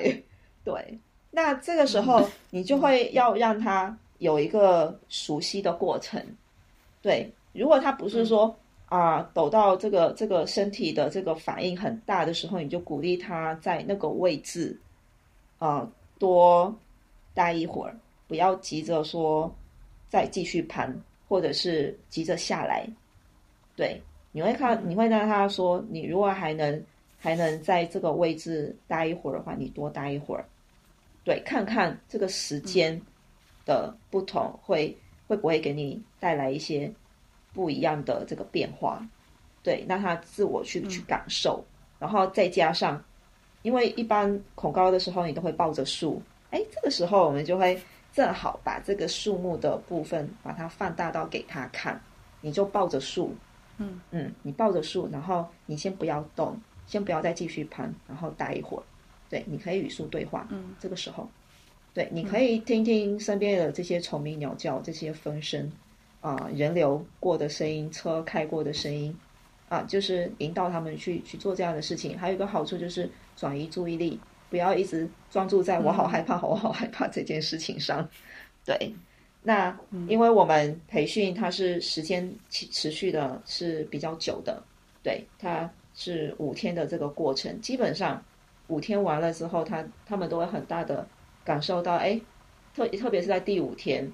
[0.63, 0.99] 对。
[1.31, 6.23] 那这个时候，你就会要让他有一个熟悉的过程，
[7.01, 7.31] 对。
[7.51, 8.55] 如果他不是说
[8.85, 14.79] 啊抖到这个这个身体的这个反应很大的时候，你就鼓励他在那个位置
[15.57, 15.87] 啊
[16.19, 16.73] 多
[17.33, 17.97] 待一会儿，
[18.27, 19.53] 不要急着说
[20.09, 20.95] 再继续攀，
[21.27, 22.87] 或者是急着下来。
[23.75, 24.01] 对，
[24.31, 26.83] 你会看，你会让他说，你如果还能。
[27.21, 30.45] 还能在这个位置待一会儿的话，你多待一会儿，
[31.25, 32.97] 对，看看这个时间
[33.65, 36.89] 的不同会会不会给你带来一些
[37.51, 39.05] 不一样的这个变化，
[39.61, 41.61] 对，让他自我去去感受，
[41.99, 43.03] 然后再加上，
[43.63, 46.21] 因为一般恐高的时候你都会抱着树，
[46.51, 47.77] 哎，这个时候我们就会
[48.13, 52.01] 正好把这个树木的部分把它放大到给他看，
[52.39, 53.35] 你就抱着树，
[53.79, 56.55] 嗯嗯，你抱着树，然后你先不要动。
[56.85, 58.83] 先不要再继续攀，然后待一会儿。
[59.29, 60.47] 对，你可以与树对话。
[60.49, 61.29] 嗯，这个时候，
[61.93, 65.71] 对，你可以听听身边的这些虫鸣鸟叫、这些风声
[66.19, 69.15] 啊，人流过的声音、车开过的声音
[69.69, 72.17] 啊，就是引导他们去去做这样的事情。
[72.17, 74.19] 还有一个好处就是转移注意力，
[74.49, 78.09] 不要一直专注在我好害怕、我好害怕这件事情上。
[78.65, 78.95] 对，
[79.49, 79.75] 那
[80.07, 84.61] 因为我们培训它是时间持持续的是比较久的，
[85.01, 85.69] 对它。
[85.95, 88.23] 是五天的这个过程，基本上
[88.67, 91.05] 五天完了之后，他他们都会很大的
[91.43, 92.17] 感受到，哎，
[92.73, 94.09] 特特别是在第五天，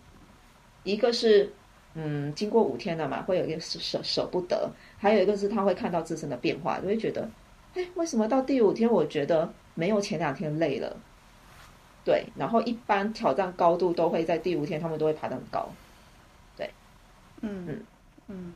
[0.83, 1.51] 一个是
[1.93, 4.67] 嗯，经过五天了嘛，会有一个舍舍不得，
[4.97, 7.29] 还有一个是他会看到自身的变化，就会觉得，
[7.75, 10.97] 哎，为什么到第五天我觉得没有前两天累了？
[12.05, 15.67] 对，然后一般挑战高度都会在第五天，他们都会爬得很高，
[16.55, 16.69] 对，
[17.41, 17.79] 嗯嗯。
[18.27, 18.53] 嗯。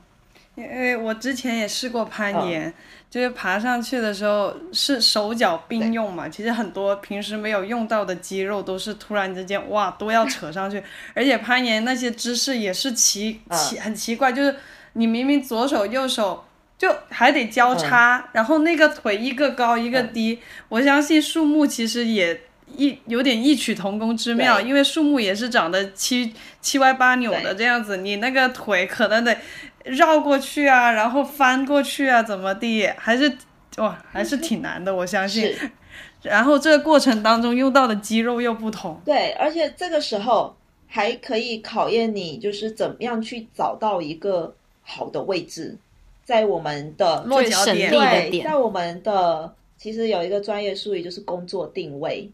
[0.55, 2.73] 因为我之前也试过攀岩，
[3.09, 10.83] 就是爬上去的时候是手脚并用嘛，其实很多平时没有用到的肌肉都是突然之间哇都要扯上去，
[11.13, 14.53] 而且攀岩那些姿势也是奇奇很奇怪，就是
[14.93, 16.43] 你明明左手右手
[16.77, 22.41] 就还得交叉，然后那个腿一个高一个低，我相信树木其实也。
[22.75, 29.35] 异有点异曲同工之妙，因为树木也是长得七七歪八扭的这样子，你那个腿可能得
[29.83, 33.37] 绕过去啊，然后翻过去啊，怎么地，还是
[33.77, 35.53] 哇，还是挺难的，我相信。
[36.21, 39.01] 然后这个过程当中用到的肌肉又不同。
[39.05, 40.53] 对，而且这个时候
[40.85, 45.77] 还可以考验你，就是怎么样去找到一个好的位置，
[46.25, 52.29] 在我们的落脚点，对，在我们的其实有一个专业术语就是工作定位。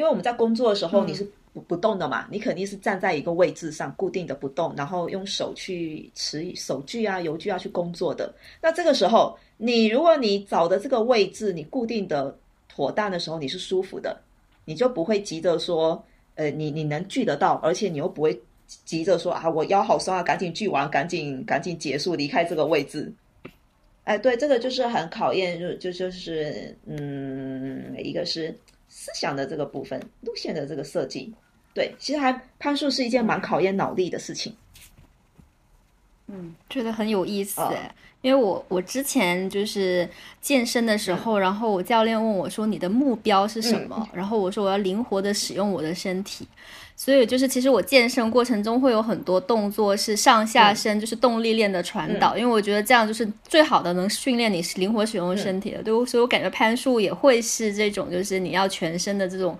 [0.00, 8.34] 因为我们在工作的时候，你是不不动的嘛，你肯定是站在一个位置上固定的不动，然后用手去持手锯啊、油锯啊去工作的。
[8.62, 12.34] 那这个时候，你如果你找的这个位置你固定的
[12.66, 14.18] 妥当的时候，你是舒服的，
[14.64, 16.02] 你就不会急着说，
[16.36, 18.40] 呃，你你能锯得到，而且你又不会
[18.86, 23.12] 急着说啊，我腰好酸啊，赶紧锯完，赶紧赶紧结束，离开这个位置。
[24.04, 28.56] 哎，对，这个就是很考验，就就就是嗯，一个是。
[28.90, 31.32] 思想的这个部分，路线的这个设计，
[31.72, 34.54] 对，其实还攀树是一件蛮考验脑力的事情。
[36.26, 40.08] 嗯，觉得很有意思哎，因为我我之前就是
[40.40, 46.46] 健身的时候，然后我教练问我说：“你的目标是什么？”然后我说：“我要灵活的使用我的身体。”
[47.02, 55.82] 所以就是，其实我健身过程中会有很多动作是上下身，就是动力链的传导，因为我觉得这样就是最好的能训练你灵活使用身体的。
[55.82, 59.58] 对，所以我感觉攀树也会是这种，就是你要全身的这种，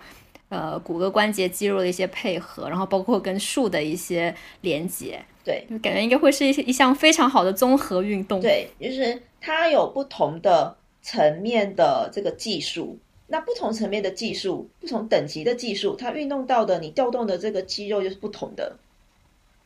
[0.50, 5.18] 呃，骨骼关节肌肉的一些配合，然后包括跟树的一些连接。
[5.42, 8.38] 对，感觉应该会是一一项非常好的综合运动。
[8.42, 12.98] 对，就是它有不同的层面的这个技术。
[13.32, 18.76] 那不同层面的技术，不同等级的技术，它运动到的你调动的这个肌肉就是不同的。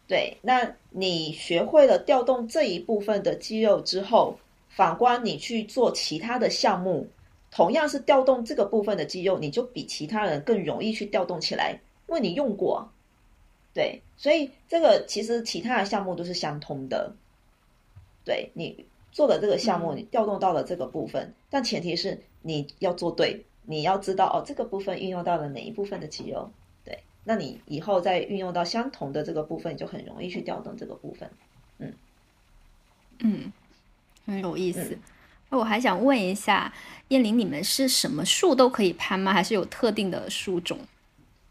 [0.06, 4.38] 对，那你学会了调动这一部分的肌肉之后，
[4.68, 7.06] 反观你去做其他的项目，
[7.50, 11.74] 同样是调动这个部分的肌肉，你就比其他人更容易去调动起来，
[12.06, 12.86] 因为你用过。
[13.72, 17.10] 对，所以这个其实其他的项目都是相通的。
[18.26, 23.42] 对你做的这个项目，你调动到了这个部分，但前提是你要做对。
[23.66, 26.50] 你要知道哦，这个部分运用到了哪一部分的肌肉？
[26.84, 31.30] 对，那你以后再运用到相同的这个部分，就很容易去调动这个部分。
[31.78, 31.92] 嗯
[33.20, 33.52] 嗯，
[34.26, 34.98] 很有意思。
[35.50, 36.72] 那我还想问一下，
[37.08, 39.32] 燕玲，你们是什么树都可以攀吗？
[39.32, 40.78] 还是有特定的树种？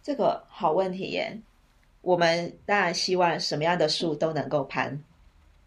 [0.01, 1.39] 这个好问题耶。
[2.01, 5.01] 我们当然希望什么样的树都能够攀。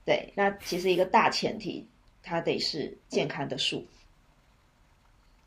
[0.05, 1.86] 对，那其实一个大前提，
[2.22, 3.82] 它得是健康的树。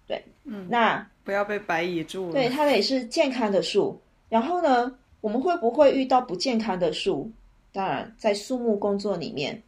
[0.10, 2.34] 对，嗯，那不要被白蚁住了。
[2.34, 4.02] 对，它得是健康的树。
[4.28, 4.92] 然后呢，
[5.22, 7.32] 我们会不会遇到不健康的树？
[7.72, 9.62] 当然，在树木工作里面，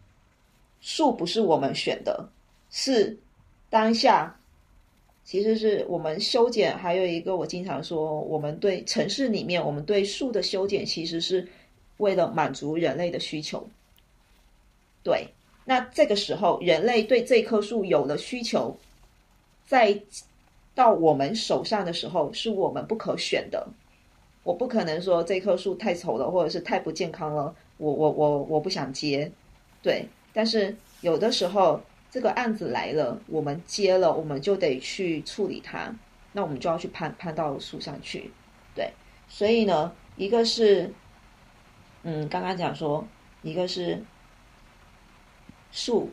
[0.79, 2.27] 树不是我们选的，
[2.71, 3.15] 是
[3.69, 4.35] 当下，
[5.23, 6.75] 其实是我们修剪。
[6.75, 11.47] 还有一个，我经常说，我们对城市里面，我们对树的修剪，其实是
[11.97, 13.63] 为了满足人类的需求。
[15.03, 15.27] 对，
[15.65, 18.75] 那这个时候，人类对这棵树有了需求，
[19.67, 20.01] 在。
[20.73, 23.67] 到我们手上的时候，是我们不可选的。
[24.43, 29.31] 我不可能说这棵树太丑了，或者是太不健康了，我我我我不想接。
[29.83, 30.03] 对，
[30.33, 35.93] 但是有的时候这个案子来了，我们接了，我们就得去处理它。
[36.31, 38.31] 那我们就要去攀攀到树上去。
[38.73, 38.91] 对，
[39.27, 40.91] 所以呢，一个是，
[42.03, 43.05] 嗯，刚刚讲说，
[43.43, 44.01] 一个是
[45.71, 46.09] 树，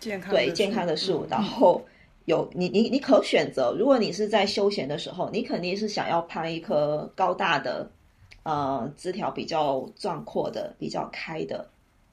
[0.00, 1.84] 健康对健康的树，然后。
[2.26, 7.88] 有你你你可选择，如果你是在休闲的时候，你肯定是想要攀一棵高大的，
[8.42, 11.68] 呃，枝条比较壮阔的、比较开的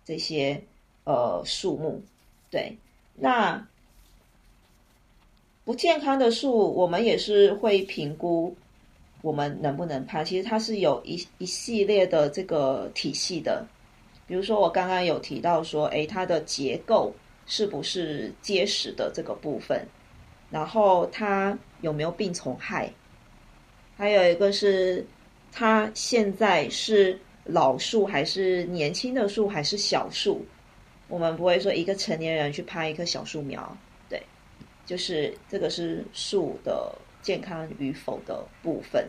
[0.05, 0.63] 这些
[1.03, 1.99] 呃树木。
[2.51, 2.77] 对，
[3.15, 3.67] 那
[5.65, 8.55] 不健康的树，我们也是会评估
[9.23, 10.23] 我们能不能攀。
[10.23, 13.65] 其实它是有一一系列的这个体系的，
[14.27, 17.11] 比如说我刚刚有提到说，哎，它的结构
[17.47, 19.83] 是不是结实的这个部分。
[20.53, 22.87] 然后它有没有病虫害？
[23.97, 25.03] 还有一个是
[25.51, 30.45] 它现在是老树还是年轻的树还是小树？
[31.07, 33.75] 我们不会说一个成年人去拍一棵小树苗，
[34.07, 34.21] 对，
[34.85, 36.93] 就是这个是树的
[37.23, 39.07] 健康与否的部分。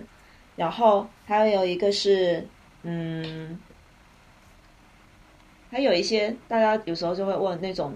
[0.57, 2.47] 然后还有一个是，
[2.85, 3.59] 嗯，
[5.71, 7.95] 还有一些大家有时候就会问那种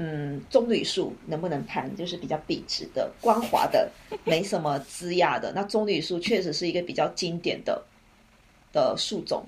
[0.00, 3.90] 嗯，棕榈树能不能攀，就是比较笔直的、光滑的，
[4.24, 5.52] 没什么枝桠的。
[5.52, 7.84] 那棕榈树确实是一个比较经典的
[8.72, 9.44] 的树种，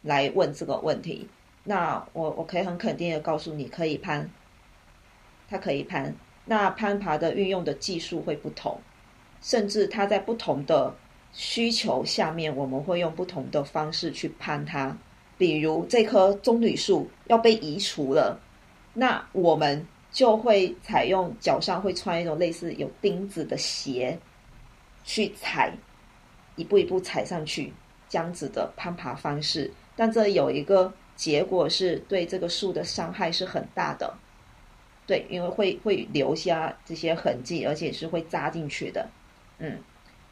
[0.00, 1.28] 来问这个问题。
[1.64, 4.30] 那我我可以很肯定的告诉你，可以攀，
[5.50, 6.16] 它可以攀。
[6.46, 8.80] 那攀爬的运用的技术会不同，
[9.42, 10.94] 甚至它在不同的
[11.34, 14.96] 需求下面，我们会用不同的方式去攀它。
[15.36, 18.40] 比如这棵棕榈树要被移除了。
[18.92, 24.18] 那我们就会采用脚上会穿一种类似有钉子的鞋，
[25.04, 25.72] 去踩，
[26.56, 27.72] 一步一步踩上去
[28.08, 29.70] 这样子的攀爬方式。
[29.94, 34.12] 但这有一个结果是对这个树的伤害是很大的，
[35.06, 39.08] 对，因为会会留下这些痕迹，而且是会扎进去的，
[39.58, 39.78] 嗯，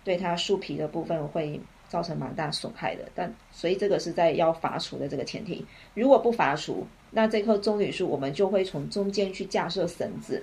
[0.03, 3.09] 对它树皮的部分会造成蛮大损害的。
[3.15, 6.85] 但所以这个是在要伐除的这个前提，如果不伐除。
[7.11, 10.43] 那这棵棕榈树，我们就会从中间去架设绳子。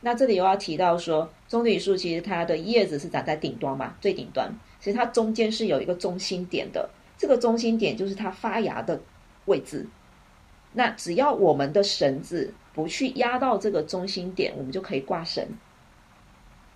[0.00, 6.90] 那这里又要提到说，棕榈树其实它的叶子是长在顶端嘛，最顶端，其实它中间是有一个中心点的。
[7.16, 9.00] 这个中心点就是它发芽的
[9.44, 9.86] 位置。
[10.72, 15.46] 那只要我们的绳子不去压到这个中心点，我们就可以挂绳。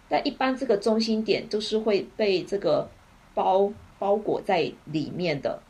[0.08, 2.88] 但一般这个中心点就是会被这个
[3.34, 5.60] 包包裹在里面的。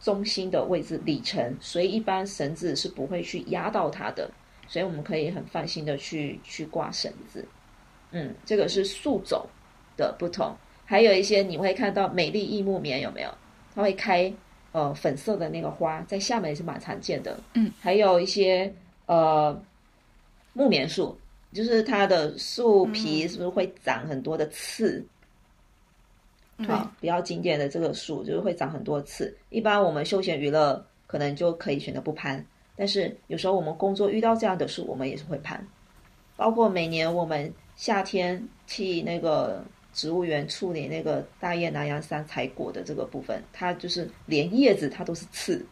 [0.00, 4.30] 中心的位置里程，所以一般绳子是不会去压到它的，
[4.68, 7.44] 所以我们可以很放心的去去挂绳子。
[8.12, 9.44] 嗯，这个是树种
[9.96, 13.30] 的不同，还有一些你会看到美丽异木棉有没有？
[13.74, 14.32] 它会开
[14.72, 17.38] 呃粉色的那个花，在厦门也是蛮常见的。
[17.54, 18.72] 嗯，还有一些
[19.06, 19.60] 呃
[20.52, 21.18] 木棉树，
[21.52, 25.04] 就是它的树皮是不是会长很多的刺？
[26.66, 29.36] 啊，比较经典的这个树就是会长很多刺。
[29.50, 32.42] 一般我们休闲娱乐可能就可以选择不攀，
[32.74, 35.62] 但是有时候我们工作遇到这样的树，我们也是会攀。
[36.34, 45.62] 包括每年我们夏天去那个植物园处理那个大叶南洋杉采果的这个部分，它就是连叶子它都是刺，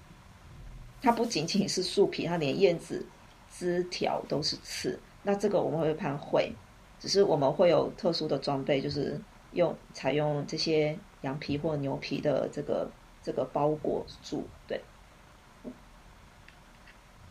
[1.00, 3.04] 它不仅仅是树皮，它连叶子
[3.50, 5.00] 枝条都是刺。
[5.22, 6.52] 那这个我们会攀会，
[7.00, 9.18] 只是我们会有特殊的装备，就是。
[9.54, 12.90] 用采用这些羊皮或牛皮的这个
[13.22, 14.80] 这个包裹住，对，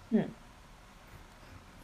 [0.10, 0.43] 嗯。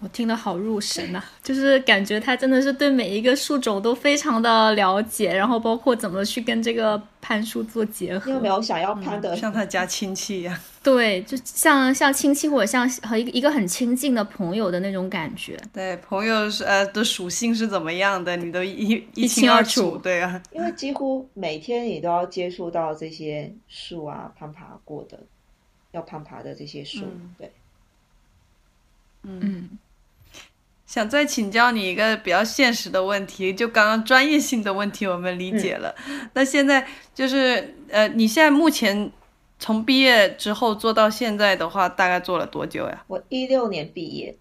[0.02, 8.32] 我听得好入神呐，就是感觉他真的是对每一个树种都非常的了解，然后包括怎么去跟这个攀树做结合。
[8.32, 10.58] 你有没有想要攀的像他家亲戚一样？
[10.82, 15.60] 对，就像像亲戚或者像和一个一个很亲近的朋友的那种感觉。
[15.74, 19.98] 对，朋友是呃的属性是怎么样的，你都一一清二楚。
[19.98, 25.20] 对啊，因为几乎每天你都要接触到这些树啊，攀爬过的，
[25.92, 27.04] 要攀爬的这些树，
[27.38, 27.52] 对，
[29.24, 29.78] 嗯。
[30.90, 35.94] 想再请教你一个比较现实的问题，就刚刚专业性的问题我们理解了，
[36.34, 36.84] 那现在
[37.14, 39.12] 就是呃，你现在目前
[39.60, 43.04] 从毕业之后做到现在的话，大概做了多久呀？
[43.06, 44.36] 我一六年毕业，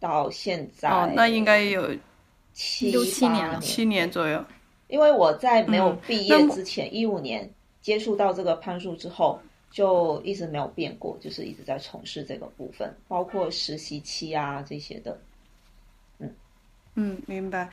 [0.00, 1.88] 到现在哦，那应该有
[2.52, 4.44] 七六七年了，七年左右。
[4.88, 7.48] 因为我在没有毕业之前，一五年
[7.80, 15.16] 接触到这个攀树之后，就一直没有变过，就是一直在从事这个部分，包括实习期啊这些的。
[16.98, 17.68] 嗯，明白。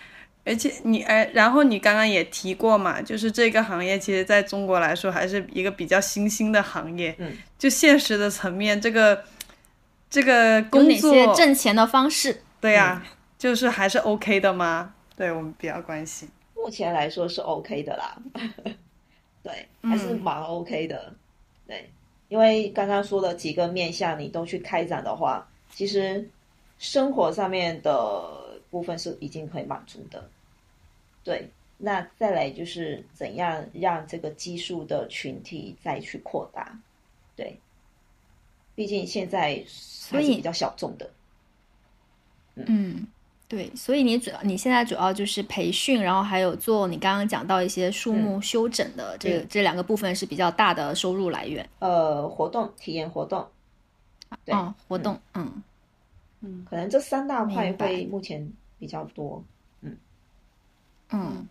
[0.45, 7.15] 而且你哎，然后你刚刚也提过嘛，就是这个行业其实在中国来说还是一个比较新兴的行业。
[7.17, 9.23] 嗯，就现实的层面，这个
[10.07, 13.03] 这个工作挣钱的方式，对呀，
[13.39, 14.93] 就是还是 OK 的吗？
[15.17, 16.29] 对我们比较关心。
[16.55, 18.15] 目前来说是 OK 的啦，
[19.41, 21.11] 对，还是蛮 OK 的。
[21.65, 21.89] 对，
[22.29, 26.29] 因为刚刚说的几个面向你都去开展的话，其实
[26.77, 28.44] 生活上面的。
[28.75, 30.29] 部分是已经可以满足的，
[31.23, 31.49] 对。
[31.77, 36.77] 那再来就是怎样让这个基数的群体再去扩大，
[37.37, 37.57] 对。
[38.75, 39.63] 毕竟现在
[40.11, 41.09] 还是比较小众的。
[42.55, 43.07] 嗯，
[43.47, 43.73] 对。
[43.77, 51.65] 所以你主要你现在主要就是培训，然后还有做你刚刚讲到一些树木修整的这这两个部分是比较大的收入来源。
[51.79, 53.47] 呃，活动体验活动，
[54.43, 54.53] 对，
[54.89, 55.63] 活动，嗯
[56.41, 58.51] 嗯，可能这三大块会目前。
[58.77, 59.43] 比较多，
[59.81, 59.97] 嗯
[61.09, 61.47] 嗯，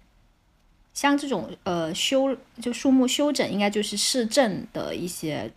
[0.92, 5.50] 像这种呃修就树木修整，应该就是市政的一些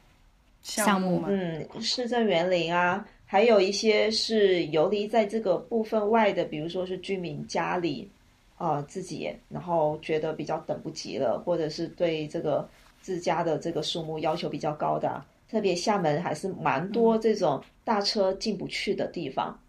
[0.62, 1.28] 项目嘛。
[1.30, 8.10] 嗯，市政园林啊，还有一些是游离在这个部分外的，比如说是居民家里
[8.58, 12.68] 啊自己，然后觉得比较等不及了，或者是对这个
[13.02, 19.60] 自家的这个树木要求比较高的，特别厦门还是蛮多这种大车进不去的地方。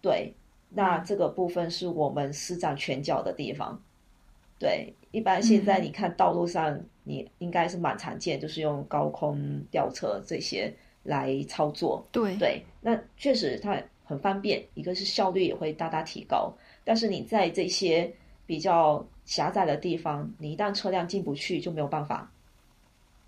[0.00, 0.32] 对，
[0.70, 3.80] 那这个部分是我们施展拳脚的地方。
[4.58, 10.72] 对，一般现在你看道路上，你应该是蛮常见，就是用高空吊车这些
[11.04, 12.04] 来操作。
[12.10, 16.52] 对对，那确实它很方便，一个是效率也会大大提高。
[16.84, 18.12] 但是你在这些
[18.46, 22.28] 比较狭窄的地方，你一旦车辆进不去，就没有办法。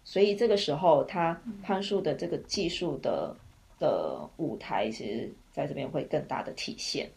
[0.03, 3.37] 所以这个时候，它攀树的这个技术的
[3.79, 7.09] 的舞台，其实在这边会更大的体现。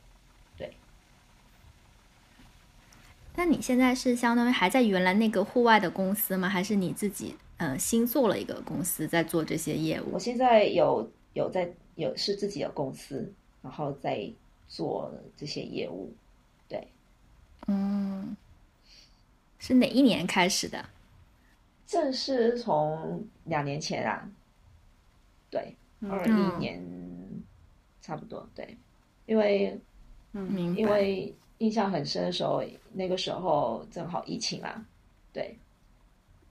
[3.36, 6.48] 那你现在是相当于还在原来那个户外的公司吗？
[6.48, 10.12] 还是你自己呃新做了一个公司在做这些业务？
[10.14, 14.30] 我现在有有在有是自己的公司，然后在
[14.68, 16.14] 做这些业务。
[16.68, 16.88] 对，
[17.68, 18.38] 嗯，
[19.58, 20.86] 是哪一年开始的？
[21.88, 24.30] 正是从两年前啊，
[25.50, 25.76] 对，
[26.08, 26.80] 二一年
[28.00, 28.48] 差不多。
[28.54, 28.78] 对，
[29.26, 29.80] 因为
[30.34, 31.34] 嗯，因为。
[31.60, 34.84] 印象很深的时候，那个时候正好疫情啊，
[35.32, 35.58] 对，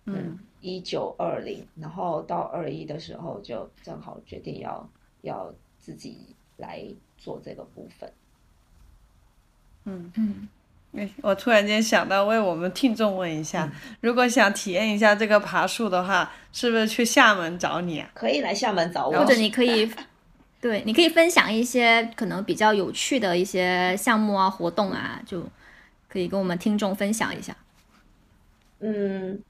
[0.07, 4.89] 嗯，一九二零，然后到二一的时候，就正好决定要
[5.23, 6.19] 要自己
[6.57, 6.85] 来
[7.19, 8.11] 做这个部分。
[9.85, 10.49] 嗯嗯，
[10.93, 18.11] 哎，我突然间想到，为我们听众问一下，如果想体验一下这个爬树的话，是不是去厦门找你啊？
[18.15, 19.91] 可以来厦门找我，或者你可以。
[20.63, 25.43] 对，你可以分享一些可能比较有趣的一些项目啊、活动啊，就
[26.09, 27.57] 可以跟我们听众分享一下。
[28.79, 29.43] 嗯，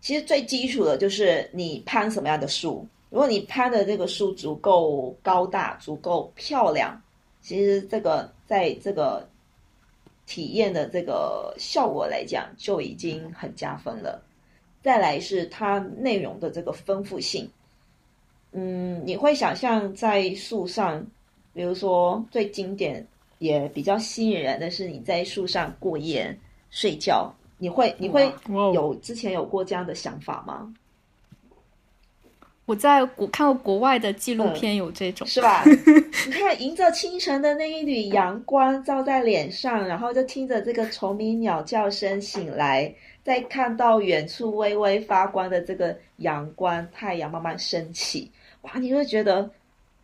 [0.00, 2.88] 其实最基础的就是你攀什么样的树。
[3.10, 6.98] 如果你攀的这个树足够高大、足够漂亮，
[7.42, 9.28] 其实这个在这个
[10.24, 14.22] 体验的这个效果来讲，就已经很加分了。
[14.82, 17.46] 再来是它内容的这个丰富性。
[18.56, 21.04] 嗯，你会想象在树上，
[21.52, 23.04] 比如说最经典
[23.38, 26.32] 也比较吸引人的是你在树上过夜
[26.70, 28.32] 睡觉，你会你会
[28.72, 30.72] 有之前有过这样的想法吗？
[32.66, 35.62] 我在国看过国外的纪录片，有这种是吧？
[36.26, 42.90] 你看，迎着清晨的那一缕阳光照在脸上，然后就听着这个虫鸣鸟叫声醒来，
[43.22, 48.30] 再看到远处微微发光的这个阳光，太阳慢慢升起。
[48.64, 49.48] 哇，你会觉得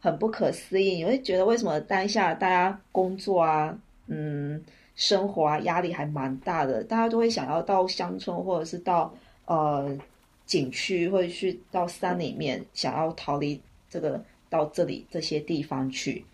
[0.01, 4.63] 很不可思议，你会觉得为什么当下大家工作啊，嗯，
[4.95, 9.15] 生活啊，压力还蛮大的，大家都会想要到乡村或者是到
[9.47, 9.99] 呃
[10.45, 13.59] 景区，或者去到山里面，想要逃离
[13.89, 16.25] 这个到这里这些地方去。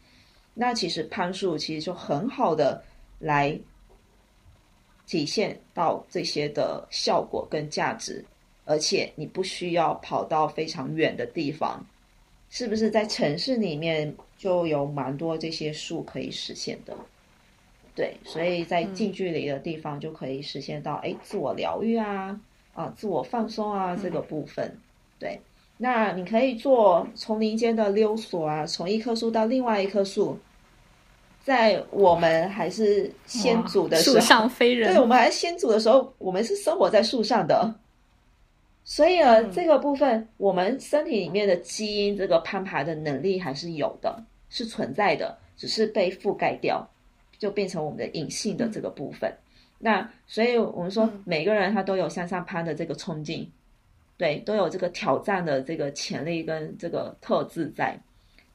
[0.52, 2.82] 那其实攀树其实就很好的
[3.20, 3.56] 来
[5.06, 8.24] 体现到这些的效果跟价值，
[8.64, 11.84] 而且你不需要跑到非常远的地方。
[12.58, 16.96] 是不是在城市里面就有蛮多这些树可以实现的？
[17.94, 22.40] 对，所以在近距离的地方就可以实现到哎，自我疗愈啊，
[22.72, 24.74] 啊，自我放松啊这个部分。
[25.18, 25.38] 对，
[25.76, 30.38] 那你可以做丛林间的溜索啊，从一棵树到另外一棵树，
[31.44, 37.74] 在我们还是先祖的时候，树上飞人，对我们还是先祖的时候，我们是生活在树上的。
[38.88, 46.88] 所以呢，这个部分我们身体里面的基因，这个攀爬的能力还是有的，是存在的，只是被覆盖掉，
[47.36, 49.34] 就变成我们的隐性的这个部分。
[49.80, 53.50] 那所以我们说，每个人他都有向上攀的这个冲劲，
[54.16, 57.98] 对，都有这个挑战的这个潜力跟这个特质在。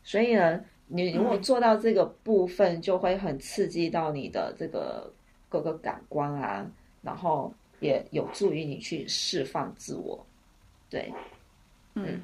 [0.02, 5.12] 所以呢，你如果做到这个部分，就会很刺激到你的这个
[5.50, 6.66] 各个感官啊，
[7.02, 7.54] 然后。
[7.82, 10.24] 也有助于你去释放自我，
[10.88, 11.12] 对，
[11.96, 12.22] 嗯，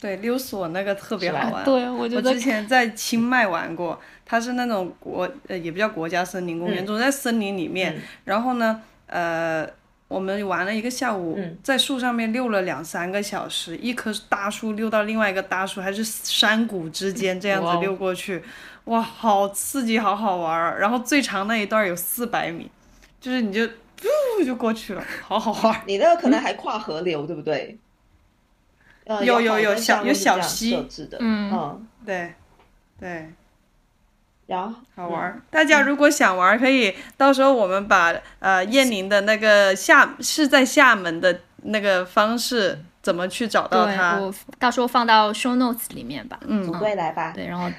[0.00, 9.68] 对，溜索那个特别好玩，对，我觉得我之前在清迈玩过，它是那种国呃也不叫国家森林公园，总在森林里面，然后呢，呃，
[10.06, 18.40] 我们玩了一个下午，在树上面溜了两三个小时，一棵大树溜到另外一个大树，还是山谷之间这样子溜过去，
[18.84, 22.70] 哇，好刺激，好好玩儿，然后最长那一段有四百米，
[23.20, 23.68] 就是你就。
[24.42, 25.82] 呜就过去了，好好玩。
[25.86, 27.78] 你那个可能还跨河流，对不对？
[29.22, 30.76] 有有有小有小溪，
[31.18, 32.34] 嗯，对
[33.00, 33.30] 对，
[34.46, 35.40] 然后好玩。
[35.50, 44.18] 大家如果想玩，可以到时候我们把呃燕宁的那个厦是在厦门的那个方式怎么去找到它？
[44.20, 46.38] 我到时候放到 show notes 里面吧。
[46.46, 47.32] 嗯，组队来吧。
[47.34, 47.70] 对，然后。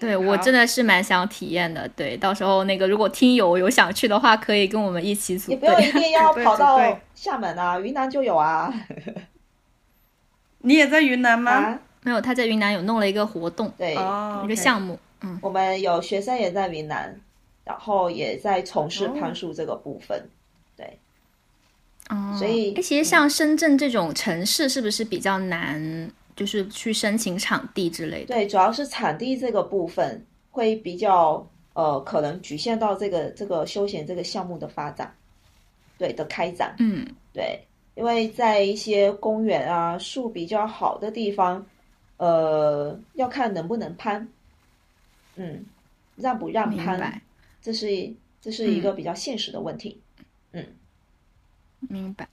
[0.00, 5.54] 对我真的是蛮想体验的，对，到时候那个如果听友有想去的话，可以跟我们一起组队。
[5.54, 8.72] 你不用一定要 跑到厦门啊，云南就有啊。
[10.60, 11.78] 你也在云南吗？
[12.02, 13.92] 没有，他在云南有弄了一个活动，对，
[14.44, 14.98] 一个项目。
[15.22, 17.18] 嗯，我们有学生也在云南，
[17.64, 20.28] 然后也在从事攀树这个部分。
[20.76, 20.98] 对，
[22.10, 28.34] 哦，所以其实像深圳这种城市，是不是比较难，就是去申请场地之类的？
[28.34, 35.12] 对，主要是场地这个部分会比较呃，可能局限到这个这个休闲这个项目的发展，
[35.98, 36.76] 对的开展。
[36.78, 37.58] 嗯，对，
[37.94, 41.66] 因为在一些公园啊，树比较好的地方，
[42.18, 44.28] 呃，要看能不能攀。
[45.36, 45.64] 嗯，
[46.16, 47.20] 让不让攀，
[47.60, 48.10] 这是
[48.40, 50.00] 这是一个比较现实的问题。
[50.52, 50.66] 嗯，
[51.80, 52.26] 明白。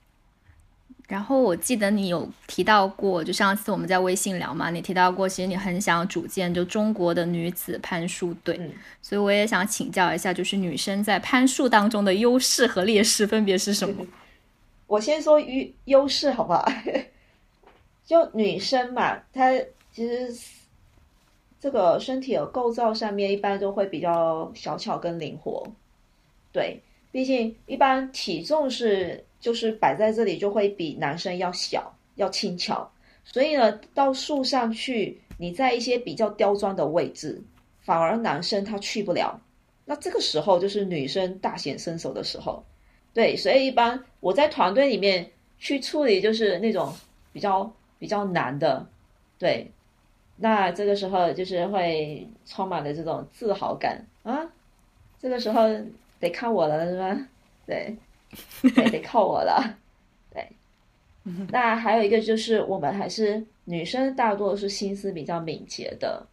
[1.14, 8.58] 然后我记得你有提到过，就上次我们在微信聊嘛，你提到过，其实你很想组建就中国的女子攀树队。
[8.60, 14.04] 嗯，所以我也想请教一下，就是女生在攀树当中的优势和劣势分别是什么？
[14.88, 16.68] 我先说优优势好不好？
[18.04, 19.52] 就女生嘛，她
[19.92, 20.36] 其实。
[21.60, 25.66] 这个身体的构造上面一般都会比较小巧跟灵活，
[26.52, 32.90] 对，毕竟一般体重是就是摆在这里就会比男生要小要轻巧，
[33.26, 37.42] 所以呢，到树上去，你在一些比较刁钻的位置，
[37.82, 39.38] 反而男生他去不了，
[39.84, 42.64] 那这个时候就是女生大显身手的时候，
[43.14, 45.30] 对，所以一般我在团队里面
[45.60, 46.94] 去处理就是那种
[47.34, 47.70] 比较
[48.00, 48.88] 比较难的，
[49.38, 49.70] 对。
[50.36, 54.44] 那这个时候就是会充满了这种自豪感啊！
[55.20, 55.62] 这个时候
[56.20, 57.28] 得看我了，是吧？
[57.68, 57.96] 对，
[58.76, 59.78] 得得靠我了。
[60.34, 60.48] 对，
[61.52, 66.26] 那还有一个就是，我们还是女生，大多是心思比较敏捷的，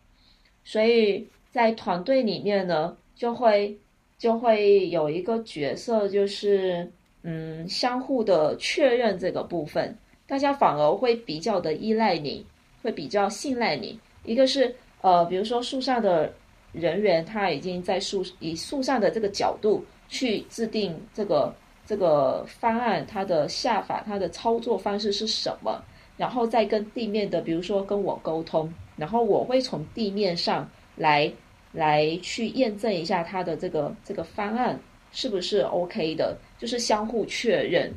[0.64, 3.76] 所以在团队里面呢，就会
[4.18, 6.90] 就会有一个角色，就是
[7.22, 9.96] 嗯，相互的确认这个部分，
[10.26, 12.46] 大家反而会比较的依赖你。
[12.82, 16.32] 会比较信赖你，一个是呃，比如说树上的
[16.72, 21.54] 人员，他已经在树以树上的这个角度去制定这个
[21.90, 25.82] 这个方案，它的下法，它的操作方式是什么，
[26.16, 31.32] 然后再跟地面的，比如说跟我沟通，然后我会从地面上来
[31.72, 34.78] 来去验证一下他的这个这个方案
[35.10, 37.92] 是不是 OK 的，就是相互确认，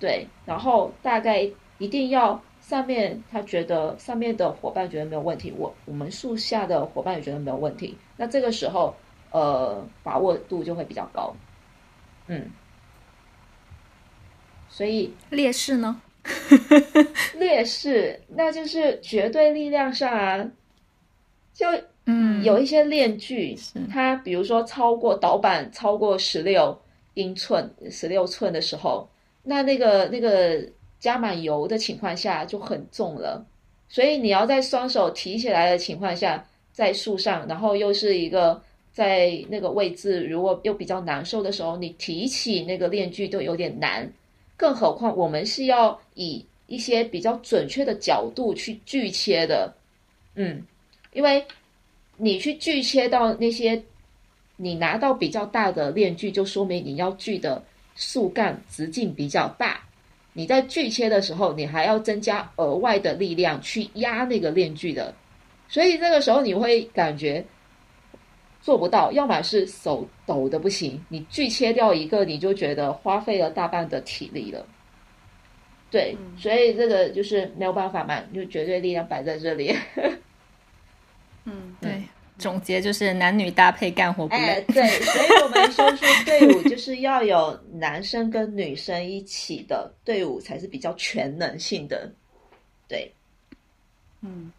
[0.00, 2.42] 对，然后大概一定要。
[2.60, 8.94] 上面他觉得上面的伙伴觉得没有问题，我我们树下的伙伴也觉得没有问题，那这个时候
[9.30, 11.34] 呃把握度就会比较高，
[12.26, 12.50] 嗯，
[14.78, 16.00] 所以劣势呢？
[17.34, 20.48] 劣势那就是绝对力量上啊，
[21.52, 21.66] 就
[22.06, 23.58] 嗯有一些链锯，
[23.92, 26.80] 它比如说超过导板超过十六
[27.14, 29.10] 英寸十六寸的时候，
[29.42, 30.64] 那那个那个。
[31.00, 33.46] 加满油的情况下就很重了，
[33.88, 38.60] 所以你要在双手提起来的情况下，在树上，然后又是一个
[38.90, 44.12] 在那个位置，如果又比较难受的时候，你提起那个链锯都有点难。
[44.58, 49.72] 更何况我们是要以一些比较准确的角度去锯切的，
[50.34, 50.62] 嗯，
[51.14, 51.42] 因为
[52.18, 53.82] 你去锯切到那些，
[54.56, 59.80] 你拿到比较大的链锯，就说明你要锯的树干直径比较大。
[60.34, 65.14] 你在锯切的时候，你还要增加额外的力量去压那个链锯的，
[65.68, 67.44] 所以这个时候你会感觉
[68.68, 74.66] 做不到，要么是手抖的不行，你锯切掉一个，你就觉得花费了大半的体力了。
[75.90, 79.74] 对，所以这个就是没有办法嘛，就绝对力量摆在这里。
[81.46, 82.02] 嗯， 对。
[82.36, 84.62] 总结就是男女搭配干活不累。
[84.68, 92.12] 对，所以我们说说队伍就是要有男生跟女生一起的队伍才是比较全能性的。
[92.86, 93.10] 对，
[94.20, 94.52] 嗯，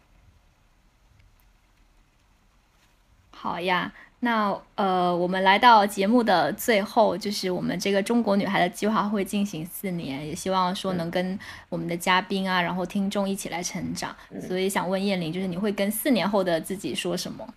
[3.42, 11.38] 好呀，那呃，我们来到节目的最后，就是我们这个中国女孩的计划会进行四年，也希望说能跟
[11.70, 14.14] 我们的嘉宾啊，然后听众一起来成长。
[14.46, 17.54] 所以想问燕玲，就是你会跟四年后的自己说什么？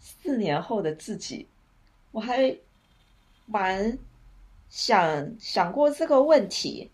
[0.00, 1.46] 四年后的自己，
[2.10, 2.52] 我还
[3.46, 3.96] 蛮
[4.70, 6.90] 想想过这个问题，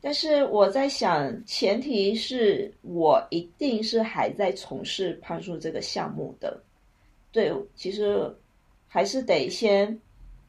[0.00, 6.58] 但是我在想，前提是我一定是还在从事攀树这个项目的。
[7.36, 8.34] 对，其实
[8.88, 10.00] 还是得先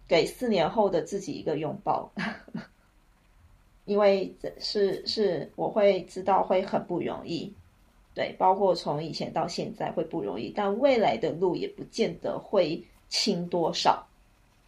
[0.07, 2.09] 给四年后的自己一个拥抱，
[3.83, 7.53] 因为是是，我会知道会很不容易。
[8.13, 14.07] 对，包括从以前到现在会不容易，但未来的路也不见得会轻多少。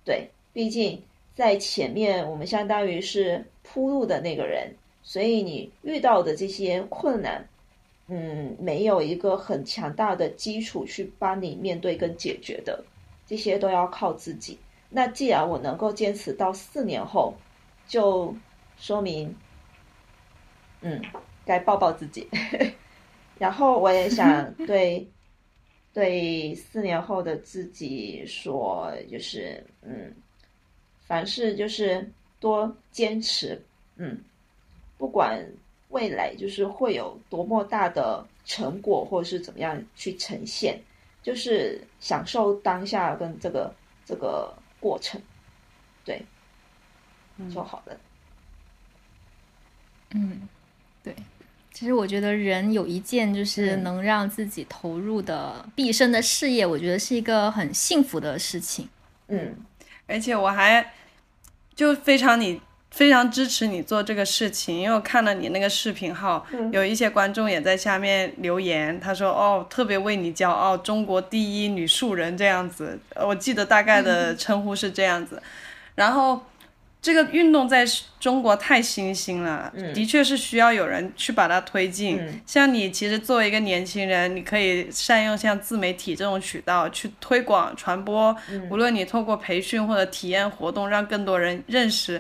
[0.04, 1.02] 对，毕竟
[1.34, 7.48] 在前面我们相当于是铺路的那个人，所以你遇到的这些困难，
[8.12, 12.84] 嗯，没有一个很强大的基础去帮你面对跟解决的，
[13.28, 14.58] 这些都要靠自己。
[14.90, 17.36] 那既然我能够坚持到四年后，
[17.88, 18.36] 就
[18.80, 19.36] 说明，
[20.82, 21.00] 嗯，
[21.46, 22.28] 该抱抱自己。
[23.38, 25.08] 然后我也想 对
[25.94, 30.12] 对四年后的自己说，就是嗯，
[31.02, 33.62] 凡事就是多坚持，
[33.98, 34.18] 嗯，
[34.98, 35.46] 不管。
[35.90, 40.80] 未来就是会有多么大的成果，或者是怎么样去呈现，
[41.24, 43.74] 就是享受当下跟这个
[44.06, 45.20] 这个过程，
[46.06, 46.24] 对，
[47.52, 47.98] 就好了。
[50.12, 50.48] 嗯，
[51.04, 51.16] 对，
[51.72, 58.88] 其实我觉得人有一件就是能让自己投入的毕生的事业，我觉得是一个很幸福的事情。
[59.28, 59.56] 嗯，
[60.06, 60.94] 而且我还
[61.74, 62.62] 就非常你。
[62.92, 75.42] 非常支持你做这个事情，因为我看了你那个视频号，有一些观众也在下面留言，他说：“哦，特别为你骄傲，中国第一女树人这样子。”我记得大概的称呼是这样子。
[75.96, 76.44] 然后
[77.02, 77.86] 这个运动在
[78.20, 82.42] 中国太新兴了，的确是需要有人去把它推进。
[82.46, 88.36] 像你，其实作为一个年轻人，你可以善用像自媒体这种渠道去推广传播，
[88.70, 92.20] 无论你通过培训或者体验活动，让更多人认识。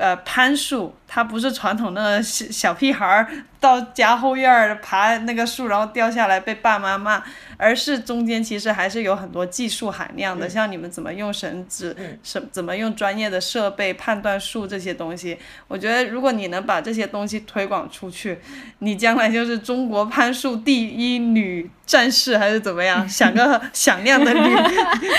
[0.00, 3.28] 呃，攀树，它不是传统的小小屁孩儿
[3.60, 7.22] 到家后院儿爬那个树，然后掉下来被爸妈骂，
[7.58, 15.36] 而是中间其实还是有很多技术含量的，像你们怎么用绳子，什怎么用专业的设备判断树这些东西。
[15.68, 18.38] 我觉得如果你能把这些东西推广出去，
[18.78, 23.06] 你将来就是中国攀树第一女战士，还是怎么样？
[23.06, 24.56] 想个 响亮的女，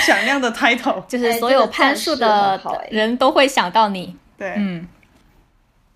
[0.00, 2.60] 响亮的 title，就是所有攀树的
[2.90, 4.16] 人都会想到你。
[4.42, 4.88] 对，嗯，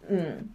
[0.08, 0.48] 嗯，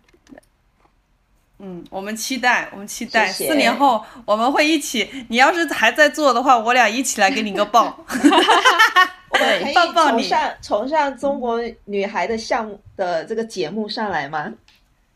[1.60, 5.26] 嗯，我们期待，我们期待四年后我们会一起。
[5.28, 7.84] 你要是还在做的话，我俩一起来给你个抱
[9.30, 14.54] 我们可以崇上崇上中国女孩的项目的这个节目上来吗？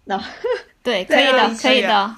[0.04, 0.22] 那
[0.84, 2.16] 对，可以的，可以的，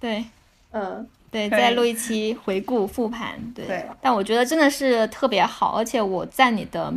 [0.00, 0.24] 对，
[0.72, 3.84] 嗯，对，再录一期回顾复盘，对。
[4.00, 6.90] 但我觉得真的是特别好，而且我在你的。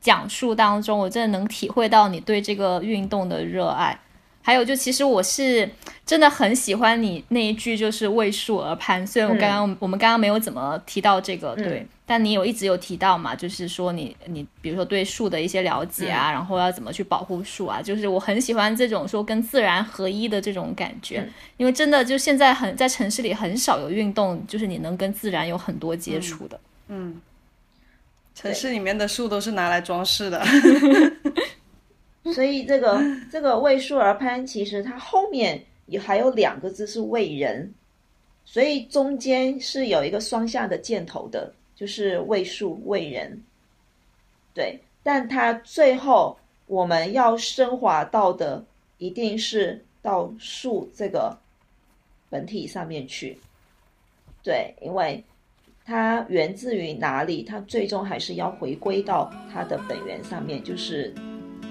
[0.00, 3.98] 讲述当中，我真的能体会到你对这个运动的热爱。
[4.40, 5.68] 还有，就其实我是
[6.06, 9.06] 真的很喜欢你那一句，就是为树而攀。
[9.06, 21.28] 虽然我刚刚我们刚刚没有怎么提到这个，对，但你有一直有提到嘛，就是说你你比如说对树的一些了解啊，然后要怎么去保护树啊，就是我很喜欢这种说跟自然合一的这种感觉。
[21.58, 27.20] 因为真的就现在很在城市里很少有运动，就是你能跟自然有很多接触的，嗯。
[28.40, 30.40] 城市里面的树都是拿来装饰的，
[32.32, 37.74] 所以这个这个为树而攀，其实它后面也还有两个字是为人，
[38.44, 43.42] 所以中间是有一个双向的箭头的，就是为树为人。
[44.54, 48.64] 对，但它最后我们要升华到的，
[48.98, 51.36] 一定是到树这个
[52.30, 53.36] 本体上面去。
[54.44, 55.24] 对，因为。
[55.88, 57.42] 它源自于哪里？
[57.42, 61.14] 它最终还是要回归到它的本源上面，就是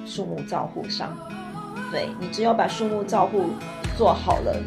[0.07, 1.15] 树木照护上。
[1.91, 3.51] 对你，只有把树木照护
[3.95, 4.59] 做好了，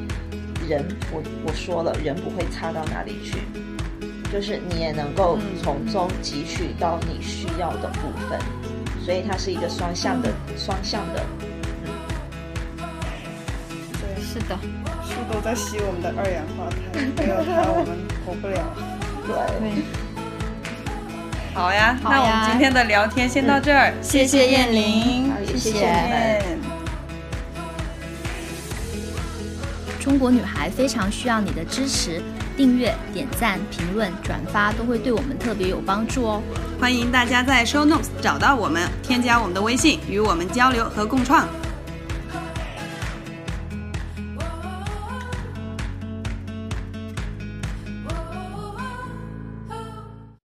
[0.68, 3.40] 人我我说了，人不会差到哪里去，
[4.32, 8.38] 就是你也能够从中汲取到你需要的部分。
[9.04, 11.26] 所以它是一个双向的，双向的。
[13.98, 14.56] 对，是的，
[15.02, 18.99] 树都在吸我们的二氧化碳，没有它我们活不了。
[19.30, 19.82] 对，
[21.54, 26.42] 好呀，那我们今天的聊天先到这儿，谢谢燕玲，谢谢。
[29.98, 32.22] 中国女孩非常需要你的支持，
[32.56, 36.42] 订阅、点赞、评论、转发都会对我们特别有帮助哦。
[36.80, 41.46] 欢迎大家在 Show Notes 找到我们，添加我们的微信，与我们交流和共创。